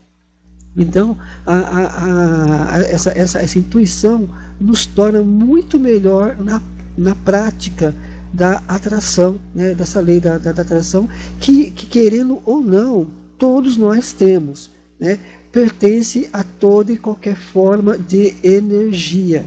Então, 0.78 1.18
a, 1.44 1.56
a, 1.56 2.76
a, 2.76 2.80
essa, 2.82 3.10
essa, 3.18 3.40
essa 3.40 3.58
intuição 3.58 4.30
nos 4.60 4.86
torna 4.86 5.24
muito 5.24 5.80
melhor 5.80 6.38
na, 6.38 6.62
na 6.96 7.16
prática 7.16 7.96
da 8.32 8.62
atração, 8.68 9.40
né, 9.56 9.74
dessa 9.74 10.00
lei 10.00 10.20
da, 10.20 10.38
da, 10.38 10.52
da 10.52 10.62
atração, 10.62 11.10
que, 11.40 11.72
que, 11.72 11.88
querendo 11.88 12.44
ou 12.46 12.62
não, 12.62 13.08
todos 13.40 13.76
nós 13.76 14.14
temos. 14.14 14.70
Né, 15.00 15.18
pertence 15.54 16.28
a 16.34 16.44
toda 16.44 16.92
e 16.92 16.98
qualquer 16.98 17.38
forma 17.38 17.96
de 17.96 18.34
energia. 18.44 19.46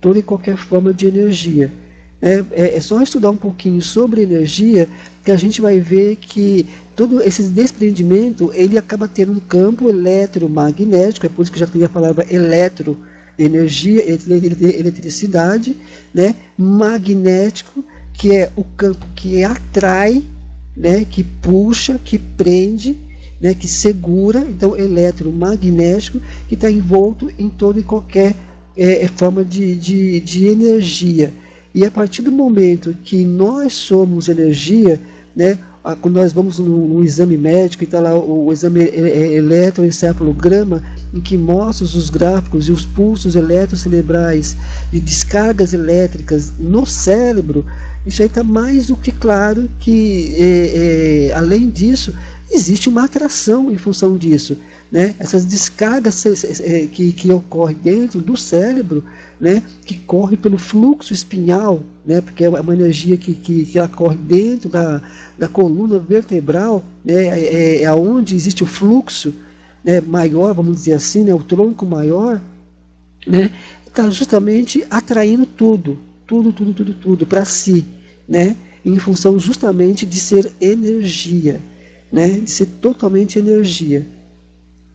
Toda 0.00 0.18
e 0.18 0.22
qualquer 0.22 0.56
forma 0.56 0.92
de 0.92 1.06
energia. 1.06 1.72
É, 2.20 2.44
é, 2.50 2.76
é, 2.76 2.80
só 2.80 3.00
estudar 3.00 3.30
um 3.30 3.36
pouquinho 3.36 3.80
sobre 3.80 4.22
energia 4.22 4.88
que 5.24 5.30
a 5.30 5.36
gente 5.36 5.60
vai 5.60 5.78
ver 5.78 6.16
que 6.16 6.66
todo 6.96 7.22
esse 7.22 7.44
desprendimento 7.44 8.50
ele 8.54 8.76
acaba 8.76 9.06
tendo 9.06 9.32
um 9.32 9.40
campo 9.40 9.88
eletromagnético, 9.88 11.26
é 11.26 11.28
por 11.28 11.42
isso 11.42 11.52
que 11.52 11.58
já 11.58 11.66
tem 11.66 11.84
a 11.84 11.88
palavra 11.88 12.26
eletro, 12.30 12.98
energia, 13.38 14.02
eletricidade, 14.06 15.76
né, 16.12 16.34
magnético, 16.56 17.84
que 18.12 18.34
é 18.34 18.50
o 18.56 18.64
campo 18.64 19.06
que 19.14 19.44
atrai, 19.44 20.22
né, 20.76 21.04
que 21.04 21.22
puxa, 21.22 22.00
que 22.02 22.18
prende, 22.18 22.96
né, 23.44 23.52
que 23.52 23.68
segura, 23.68 24.38
então 24.38 24.74
eletromagnético, 24.74 26.18
que 26.48 26.54
está 26.54 26.70
envolto 26.70 27.30
em 27.38 27.50
toda 27.50 27.78
e 27.78 27.82
qualquer 27.82 28.34
é, 28.74 29.06
forma 29.06 29.44
de, 29.44 29.76
de, 29.76 30.18
de 30.20 30.46
energia. 30.46 31.30
E 31.74 31.84
a 31.84 31.90
partir 31.90 32.22
do 32.22 32.32
momento 32.32 32.96
que 33.04 33.22
nós 33.22 33.74
somos 33.74 34.30
energia, 34.30 34.98
né, 35.36 35.58
quando 36.00 36.14
nós 36.14 36.32
vamos 36.32 36.58
num, 36.58 37.04
exame 37.04 37.36
médico 37.36 37.82
e 37.82 37.84
está 37.84 38.00
lá 38.00 38.14
o, 38.14 38.46
o 38.46 38.52
exame 38.52 38.80
eletroencefalograma, 38.80 40.82
em 41.12 41.20
que 41.20 41.36
mostra 41.36 41.84
os 41.84 42.08
gráficos 42.08 42.70
e 42.70 42.72
os 42.72 42.86
pulsos 42.86 43.36
eletrocerebrais 43.36 44.56
de 44.90 45.00
descargas 45.00 45.74
elétricas 45.74 46.50
no 46.58 46.86
cérebro, 46.86 47.66
isso 48.06 48.22
aí 48.22 48.28
está 48.28 48.42
mais 48.42 48.86
do 48.86 48.96
que 48.96 49.12
claro 49.12 49.68
que, 49.78 50.34
é, 50.38 51.28
é, 51.28 51.34
além 51.34 51.68
disso, 51.68 52.14
existe 52.54 52.88
uma 52.88 53.04
atração 53.04 53.70
em 53.70 53.76
função 53.76 54.16
disso. 54.16 54.56
Né? 54.90 55.14
Essas 55.18 55.44
descargas 55.44 56.24
é, 56.60 56.86
que, 56.86 57.12
que 57.12 57.30
ocorrem 57.32 57.76
dentro 57.82 58.20
do 58.20 58.36
cérebro, 58.36 59.04
né? 59.40 59.62
que 59.84 59.98
corre 59.98 60.36
pelo 60.36 60.56
fluxo 60.56 61.12
espinhal, 61.12 61.82
né? 62.06 62.20
porque 62.20 62.44
é 62.44 62.48
uma 62.48 62.74
energia 62.74 63.16
que, 63.16 63.34
que, 63.34 63.66
que 63.66 63.78
ela 63.78 63.88
corre 63.88 64.16
dentro 64.16 64.68
da, 64.68 65.02
da 65.38 65.48
coluna 65.48 65.98
vertebral, 65.98 66.84
né? 67.04 67.26
é, 67.26 67.54
é, 67.54 67.82
é 67.82 67.92
onde 67.92 68.36
existe 68.36 68.62
o 68.62 68.66
fluxo 68.66 69.34
né? 69.82 70.00
maior, 70.00 70.54
vamos 70.54 70.76
dizer 70.76 70.94
assim, 70.94 71.24
né? 71.24 71.34
o 71.34 71.42
tronco 71.42 71.84
maior, 71.84 72.40
né? 73.26 73.50
está 73.86 74.08
justamente 74.10 74.84
atraindo 74.90 75.46
tudo, 75.46 75.98
tudo, 76.26 76.52
tudo, 76.52 76.72
tudo, 76.72 76.94
tudo 76.94 77.26
para 77.26 77.44
si, 77.44 77.84
né? 78.28 78.56
em 78.84 78.98
função 78.98 79.38
justamente 79.38 80.06
de 80.06 80.20
ser 80.20 80.52
energia 80.60 81.60
né, 82.14 82.28
de 82.28 82.48
ser 82.48 82.66
totalmente 82.80 83.40
energia. 83.40 84.06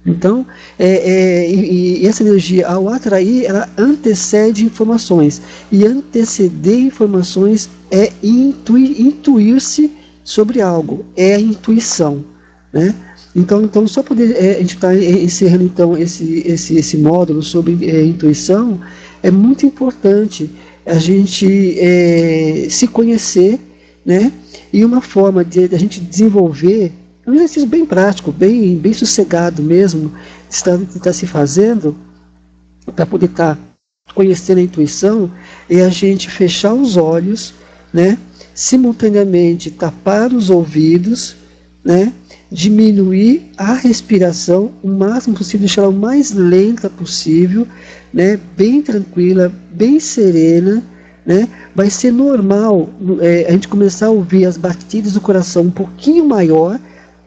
Então, 0.06 0.46
é, 0.80 0.88
é, 0.88 1.52
e, 1.52 2.02
e, 2.02 2.08
essa 2.08 2.24
energia, 2.24 2.66
ao 2.66 2.88
atrair, 2.88 3.44
ela 3.44 3.68
antecede 3.78 4.64
informações. 4.64 5.42
E 5.70 5.86
anteceder 5.86 6.80
informações 6.80 7.70
é 7.92 8.10
intuir-se 8.24 9.92
sobre 10.24 10.62
algo, 10.62 11.06
é 11.18 11.36
a 11.36 11.40
intuição. 11.42 12.24
Né? 12.72 12.96
Então, 13.36 13.64
então 13.64 13.86
só 13.86 14.02
poder 14.02 14.34
é, 14.42 14.56
a 14.56 14.60
gente 14.60 14.76
está 14.76 14.96
encerrando 14.96 15.66
então 15.66 15.98
esse, 15.98 16.42
esse, 16.48 16.78
esse 16.78 16.98
módulo 16.98 17.44
sobre 17.44 17.78
é, 17.86 18.06
intuição, 18.06 18.80
é 19.22 19.30
muito 19.30 19.66
importante 19.66 20.50
a 20.86 20.96
gente 20.96 21.78
é, 21.78 22.68
se 22.70 22.88
conhecer, 22.88 23.60
né? 24.06 24.32
E 24.72 24.86
uma 24.86 25.02
forma 25.02 25.44
de, 25.44 25.68
de 25.68 25.76
a 25.76 25.80
gente 25.80 26.00
desenvolver 26.00 26.94
um 27.30 27.36
exercício 27.36 27.70
bem 27.70 27.86
prático, 27.86 28.32
bem, 28.32 28.76
bem 28.78 28.94
sossegado 28.94 29.62
mesmo, 29.62 30.12
está, 30.50 30.76
está 30.76 31.14
se 31.14 31.28
fazendo 31.28 31.96
para 32.96 33.06
poder 33.06 33.28
estar 33.28 33.56
tá 33.56 34.14
conhecendo 34.14 34.58
a 34.58 34.64
intuição, 34.64 35.32
é 35.70 35.82
a 35.82 35.90
gente 35.90 36.30
fechar 36.30 36.74
os 36.74 36.98
olhos, 36.98 37.54
né? 37.94 38.18
simultaneamente 38.54 39.72
tapar 39.72 40.34
os 40.34 40.50
ouvidos, 40.50 41.36
né? 41.84 42.12
diminuir 42.52 43.52
a 43.58 43.74
respiração 43.74 44.72
o 44.82 44.90
máximo 44.90 45.38
possível, 45.38 45.60
deixar 45.60 45.84
ela 45.84 45.92
o 45.92 45.94
mais 45.94 46.32
lenta 46.32 46.90
possível, 46.90 47.68
né? 48.12 48.40
bem 48.58 48.82
tranquila, 48.82 49.54
bem 49.72 50.00
serena, 50.00 50.84
né? 51.24 51.48
vai 51.76 51.92
ser 51.92 52.12
normal 52.12 52.90
é, 53.22 53.46
a 53.48 53.52
gente 53.52 53.68
começar 53.68 54.08
a 54.08 54.12
ouvir 54.12 54.46
as 54.46 54.58
batidas 54.58 55.14
do 55.14 55.22
coração 55.22 55.64
um 55.64 55.72
pouquinho 55.72 56.28
maior, 56.28 56.80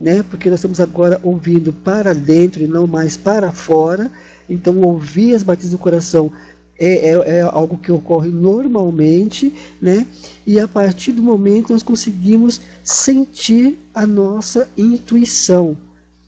né? 0.03 0.25
Porque 0.25 0.51
nós 0.51 0.59
estamos 0.59 0.81
agora 0.81 1.21
ouvindo 1.23 1.73
para 1.73 2.12
dentro 2.12 2.61
e 2.61 2.67
não 2.67 2.88
mais 2.88 3.17
para 3.17 3.53
fora. 3.53 4.11
Então, 4.51 4.81
ouvir 4.81 5.37
as 5.37 5.45
batidas 5.45 5.71
do 5.71 5.79
coração 5.79 6.33
é, 6.77 7.11
é, 7.11 7.38
é, 7.38 7.41
algo 7.43 7.79
que 7.79 7.93
ocorre 7.93 8.29
normalmente, 8.29 9.55
né? 9.81 10.05
E 10.45 10.59
a 10.59 10.67
partir 10.67 11.12
do 11.12 11.23
momento 11.23 11.73
nós 11.73 11.85
conseguimos 11.85 12.61
sentir 12.83 13.79
a 13.95 14.05
nossa 14.05 14.69
intuição, 14.77 15.79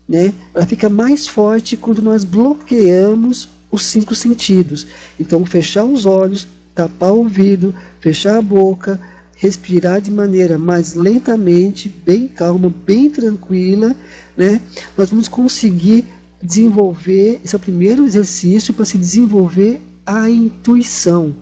né? 0.08 0.32
Ela 0.54 0.64
fica 0.64 0.88
mais 0.88 1.26
forte 1.26 1.76
quando 1.76 2.00
nós 2.00 2.22
bloqueamos 2.22 3.48
os 3.72 3.84
cinco 3.86 4.14
sentidos. 4.14 4.86
Então, 5.18 5.44
fechar 5.44 5.84
os 5.84 6.06
olhos, 6.06 6.46
tapar 6.72 7.12
o 7.12 7.18
ouvido, 7.18 7.74
fechar 7.98 8.38
a 8.38 8.42
boca, 8.42 9.00
respirar 9.36 10.00
de 10.00 10.10
maneira 10.10 10.58
mais 10.58 10.94
lentamente, 10.94 11.88
bem 11.88 12.28
calma, 12.28 12.72
bem 12.86 13.10
tranquila, 13.10 13.94
né? 14.36 14.60
Nós 14.96 15.10
vamos 15.10 15.28
conseguir 15.28 16.04
desenvolver, 16.42 17.40
esse 17.44 17.54
é 17.54 17.58
o 17.58 17.60
primeiro 17.60 18.04
exercício 18.04 18.74
para 18.74 18.84
se 18.84 18.98
desenvolver 18.98 19.80
a 20.04 20.28
intuição, 20.28 21.34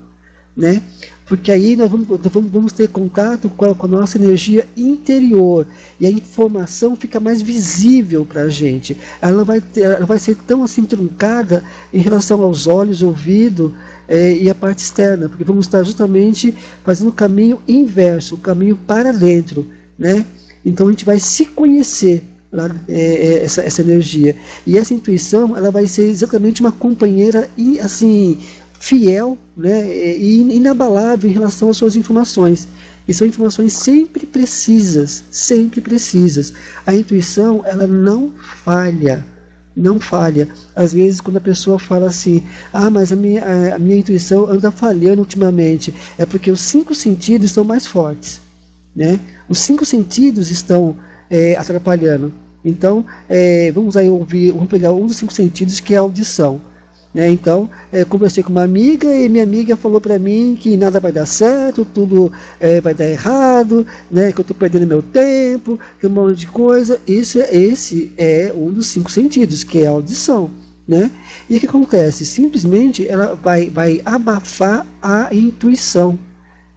né? 0.56 0.82
Porque 1.26 1.50
aí 1.50 1.76
nós 1.76 1.90
vamos, 1.90 2.06
vamos, 2.50 2.72
ter 2.72 2.88
contato 2.88 3.48
com 3.48 3.64
a, 3.64 3.74
com 3.74 3.86
a, 3.86 3.88
nossa 3.88 4.18
energia 4.18 4.68
interior 4.76 5.66
e 5.98 6.06
a 6.06 6.10
informação 6.10 6.94
fica 6.94 7.18
mais 7.18 7.40
visível 7.40 8.26
para 8.26 8.42
a 8.42 8.48
gente. 8.50 8.96
Ela 9.20 9.42
vai, 9.42 9.60
ter, 9.60 9.82
ela 9.82 10.04
vai 10.04 10.18
ser 10.18 10.36
tão 10.36 10.62
assim 10.62 10.84
truncada 10.84 11.64
em 11.90 12.00
relação 12.00 12.42
aos 12.42 12.66
olhos, 12.66 13.02
ouvido, 13.02 13.74
é, 14.08 14.34
e 14.34 14.50
a 14.50 14.54
parte 14.54 14.80
externa, 14.80 15.28
porque 15.28 15.44
vamos 15.44 15.66
estar 15.66 15.82
justamente 15.82 16.54
fazendo 16.84 17.08
o 17.08 17.12
caminho 17.12 17.60
inverso, 17.66 18.34
o 18.34 18.38
caminho 18.38 18.76
para 18.76 19.12
dentro, 19.12 19.66
né? 19.98 20.24
Então 20.64 20.88
a 20.88 20.90
gente 20.90 21.04
vai 21.04 21.18
se 21.18 21.46
conhecer 21.46 22.22
lá, 22.52 22.70
é, 22.88 23.00
é, 23.00 23.44
essa, 23.44 23.62
essa 23.62 23.80
energia 23.80 24.36
e 24.66 24.76
essa 24.76 24.92
intuição, 24.92 25.56
ela 25.56 25.70
vai 25.70 25.86
ser 25.86 26.04
exatamente 26.04 26.60
uma 26.60 26.72
companheira 26.72 27.48
e 27.56 27.80
assim 27.80 28.38
fiel, 28.78 29.38
né? 29.56 29.88
E 30.16 30.56
inabalável 30.56 31.30
em 31.30 31.32
relação 31.32 31.70
às 31.70 31.76
suas 31.76 31.96
informações. 31.96 32.68
E 33.06 33.14
são 33.14 33.26
informações 33.26 33.72
sempre 33.72 34.26
precisas, 34.26 35.24
sempre 35.30 35.80
precisas. 35.80 36.52
A 36.86 36.94
intuição, 36.94 37.62
ela 37.64 37.86
não 37.86 38.32
falha 38.64 39.24
não 39.74 39.98
falha. 39.98 40.48
Às 40.74 40.92
vezes, 40.92 41.20
quando 41.20 41.36
a 41.36 41.40
pessoa 41.40 41.78
fala 41.78 42.06
assim, 42.06 42.42
ah, 42.72 42.90
mas 42.90 43.12
a 43.12 43.16
minha, 43.16 43.74
a, 43.74 43.78
minha 43.78 43.96
intuição 43.96 44.46
anda 44.46 44.70
falhando 44.70 45.20
ultimamente, 45.20 45.94
é 46.18 46.26
porque 46.26 46.50
os 46.50 46.60
cinco 46.60 46.94
sentidos 46.94 47.50
estão 47.50 47.64
mais 47.64 47.86
fortes. 47.86 48.40
Né? 48.94 49.18
Os 49.48 49.58
cinco 49.58 49.84
sentidos 49.84 50.50
estão 50.50 50.96
é, 51.30 51.56
atrapalhando. 51.56 52.32
Então, 52.64 53.04
é, 53.28 53.72
vamos 53.72 53.96
aí 53.96 54.08
ouvir, 54.08 54.52
vamos 54.52 54.68
pegar 54.68 54.92
um 54.92 55.06
dos 55.06 55.16
cinco 55.16 55.32
sentidos 55.32 55.80
que 55.80 55.94
é 55.94 55.96
a 55.96 56.00
audição. 56.00 56.60
Né? 57.14 57.28
Então, 57.28 57.68
é, 57.92 58.04
conversei 58.04 58.42
com 58.42 58.50
uma 58.50 58.62
amiga 58.62 59.06
e 59.14 59.28
minha 59.28 59.44
amiga 59.44 59.76
falou 59.76 60.00
para 60.00 60.18
mim 60.18 60.56
que 60.58 60.76
nada 60.78 60.98
vai 60.98 61.12
dar 61.12 61.26
certo, 61.26 61.84
tudo 61.84 62.32
é, 62.58 62.80
vai 62.80 62.94
dar 62.94 63.06
errado, 63.06 63.86
né? 64.10 64.32
que 64.32 64.40
eu 64.40 64.42
estou 64.42 64.56
perdendo 64.56 64.86
meu 64.86 65.02
tempo, 65.02 65.78
que 66.00 66.06
um 66.06 66.10
monte 66.10 66.38
de 66.38 66.46
coisa. 66.46 66.98
Isso, 67.06 67.38
esse 67.38 68.12
é 68.16 68.52
um 68.54 68.72
dos 68.72 68.86
cinco 68.86 69.10
sentidos, 69.10 69.62
que 69.62 69.80
é 69.80 69.86
a 69.86 69.90
audição. 69.90 70.50
Né? 70.88 71.10
E 71.50 71.56
o 71.56 71.60
que 71.60 71.66
acontece? 71.66 72.24
Simplesmente 72.24 73.06
ela 73.06 73.34
vai, 73.34 73.68
vai 73.68 74.00
abafar 74.04 74.86
a 75.02 75.28
intuição. 75.34 76.18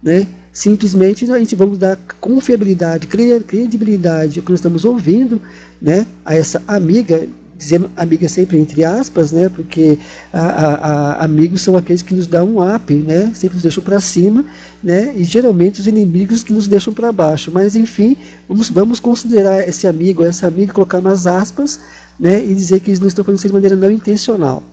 Né? 0.03 0.27
Simplesmente 0.51 1.29
a 1.31 1.39
gente 1.39 1.55
vamos 1.55 1.77
dar 1.77 1.97
confiabilidade, 2.19 3.07
credibilidade 3.07 4.39
ao 4.39 4.45
que 4.45 4.51
nós 4.51 4.59
estamos 4.59 4.83
ouvindo 4.83 5.41
né? 5.81 6.05
a 6.25 6.35
essa 6.35 6.61
amiga 6.67 7.27
dizendo 7.57 7.89
amiga 7.95 8.27
sempre 8.27 8.57
entre 8.57 8.83
aspas, 8.83 9.31
né? 9.31 9.49
Porque 9.49 9.97
a, 10.33 10.39
a, 10.39 10.75
a, 10.75 11.25
amigos 11.25 11.61
são 11.61 11.77
aqueles 11.77 12.01
que 12.01 12.13
nos 12.13 12.27
dão 12.27 12.55
um 12.55 12.75
up, 12.75 12.93
né? 12.93 13.31
Sempre 13.33 13.55
nos 13.55 13.63
deixam 13.63 13.83
para 13.83 13.99
cima, 13.99 14.45
né? 14.83 15.13
E 15.15 15.23
geralmente 15.23 15.79
os 15.79 15.87
inimigos 15.87 16.43
que 16.43 16.53
nos 16.53 16.67
deixam 16.67 16.93
para 16.93 17.11
baixo. 17.11 17.51
Mas 17.53 17.75
enfim, 17.75 18.17
vamos, 18.47 18.69
vamos 18.69 18.99
considerar 18.99 19.67
esse 19.67 19.87
amigo, 19.87 20.23
essa 20.23 20.47
amiga, 20.47 20.73
colocar 20.73 21.01
nas 21.01 21.25
aspas, 21.25 21.79
né? 22.19 22.43
E 22.43 22.53
dizer 22.53 22.79
que 22.79 22.89
eles 22.89 22.99
não 22.99 23.07
estão 23.07 23.23
fazendo 23.23 23.39
isso 23.39 23.47
de 23.47 23.53
maneira 23.53 23.75
não 23.75 23.91
intencional. 23.91 24.63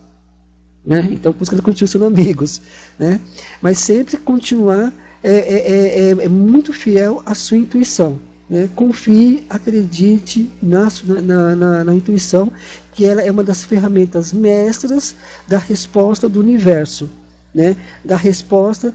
Né? 0.85 1.09
Então, 1.13 1.33
por 1.33 1.43
isso 1.43 1.55
que 1.55 1.63
continuam 1.63 1.91
sendo 1.91 2.05
amigos. 2.07 2.61
Né? 2.99 3.21
Mas 3.61 3.79
sempre 3.79 4.17
continuar 4.17 4.93
é, 5.23 5.31
é, 5.31 6.09
é, 6.09 6.11
é 6.11 6.29
muito 6.29 6.73
fiel 6.73 7.23
à 7.25 7.35
sua 7.35 7.57
intuição. 7.57 8.19
Né? 8.49 8.69
Confie, 8.75 9.47
acredite 9.49 10.51
na, 10.63 10.89
na, 11.23 11.57
na, 11.57 11.85
na, 11.85 11.95
intuição, 11.95 12.53
que 12.93 13.05
ela 13.05 13.23
é 13.23 13.31
uma 13.31 13.45
das 13.45 13.65
ferramentas 13.65 14.33
mestras 14.33 15.15
da 15.49 15.59
resposta 15.59 16.29
do 16.29 16.41
universo. 16.41 17.09
Né, 17.55 17.77
da 18.03 18.17
resposta 18.17 18.95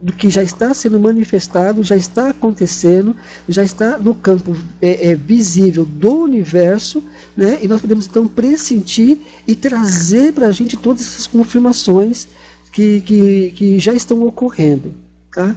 do 0.00 0.14
que 0.14 0.30
já 0.30 0.42
está 0.42 0.72
sendo 0.72 0.98
manifestado, 0.98 1.82
já 1.82 1.94
está 1.94 2.30
acontecendo, 2.30 3.14
já 3.46 3.62
está 3.62 3.98
no 3.98 4.14
campo 4.14 4.56
é, 4.80 5.10
é, 5.10 5.14
visível 5.14 5.84
do 5.84 6.22
universo, 6.22 7.04
né, 7.36 7.58
e 7.60 7.68
nós 7.68 7.82
podemos 7.82 8.06
então 8.06 8.26
pressentir 8.26 9.18
e 9.46 9.54
trazer 9.54 10.32
para 10.32 10.46
a 10.46 10.52
gente 10.52 10.74
todas 10.74 11.02
essas 11.02 11.26
confirmações 11.26 12.26
que, 12.72 13.02
que, 13.02 13.52
que 13.54 13.78
já 13.78 13.92
estão 13.92 14.26
ocorrendo. 14.26 14.94
Tá? 15.38 15.54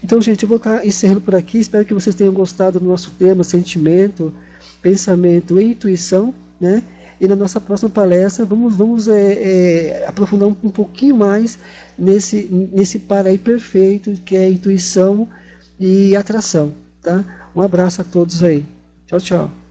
Então, 0.00 0.20
gente, 0.20 0.44
eu 0.44 0.48
vou 0.48 0.58
estar 0.58 0.86
encerrando 0.86 1.20
por 1.20 1.34
aqui. 1.34 1.58
Espero 1.58 1.84
que 1.84 1.92
vocês 1.92 2.14
tenham 2.14 2.32
gostado 2.32 2.78
do 2.78 2.86
nosso 2.86 3.10
tema 3.18 3.42
sentimento, 3.42 4.32
pensamento 4.80 5.60
e 5.60 5.72
intuição. 5.72 6.32
Né? 6.60 6.84
E 7.20 7.26
na 7.26 7.34
nossa 7.34 7.60
próxima 7.60 7.90
palestra 7.90 8.44
vamos, 8.44 8.76
vamos 8.76 9.08
é, 9.08 9.32
é, 9.32 10.06
aprofundar 10.06 10.48
um, 10.48 10.70
pouquinho 10.70 11.16
mais 11.16 11.58
nesse, 11.98 12.44
nesse 12.72 13.00
par 13.00 13.26
aí 13.26 13.36
perfeito 13.36 14.12
que 14.24 14.36
é 14.36 14.48
intuição 14.48 15.28
e 15.80 16.14
atração. 16.14 16.72
Tá? 17.02 17.48
Um 17.56 17.60
abraço 17.60 18.02
a 18.02 18.04
todos 18.04 18.40
aí. 18.40 18.64
Tchau, 19.08 19.18
tchau. 19.18 19.63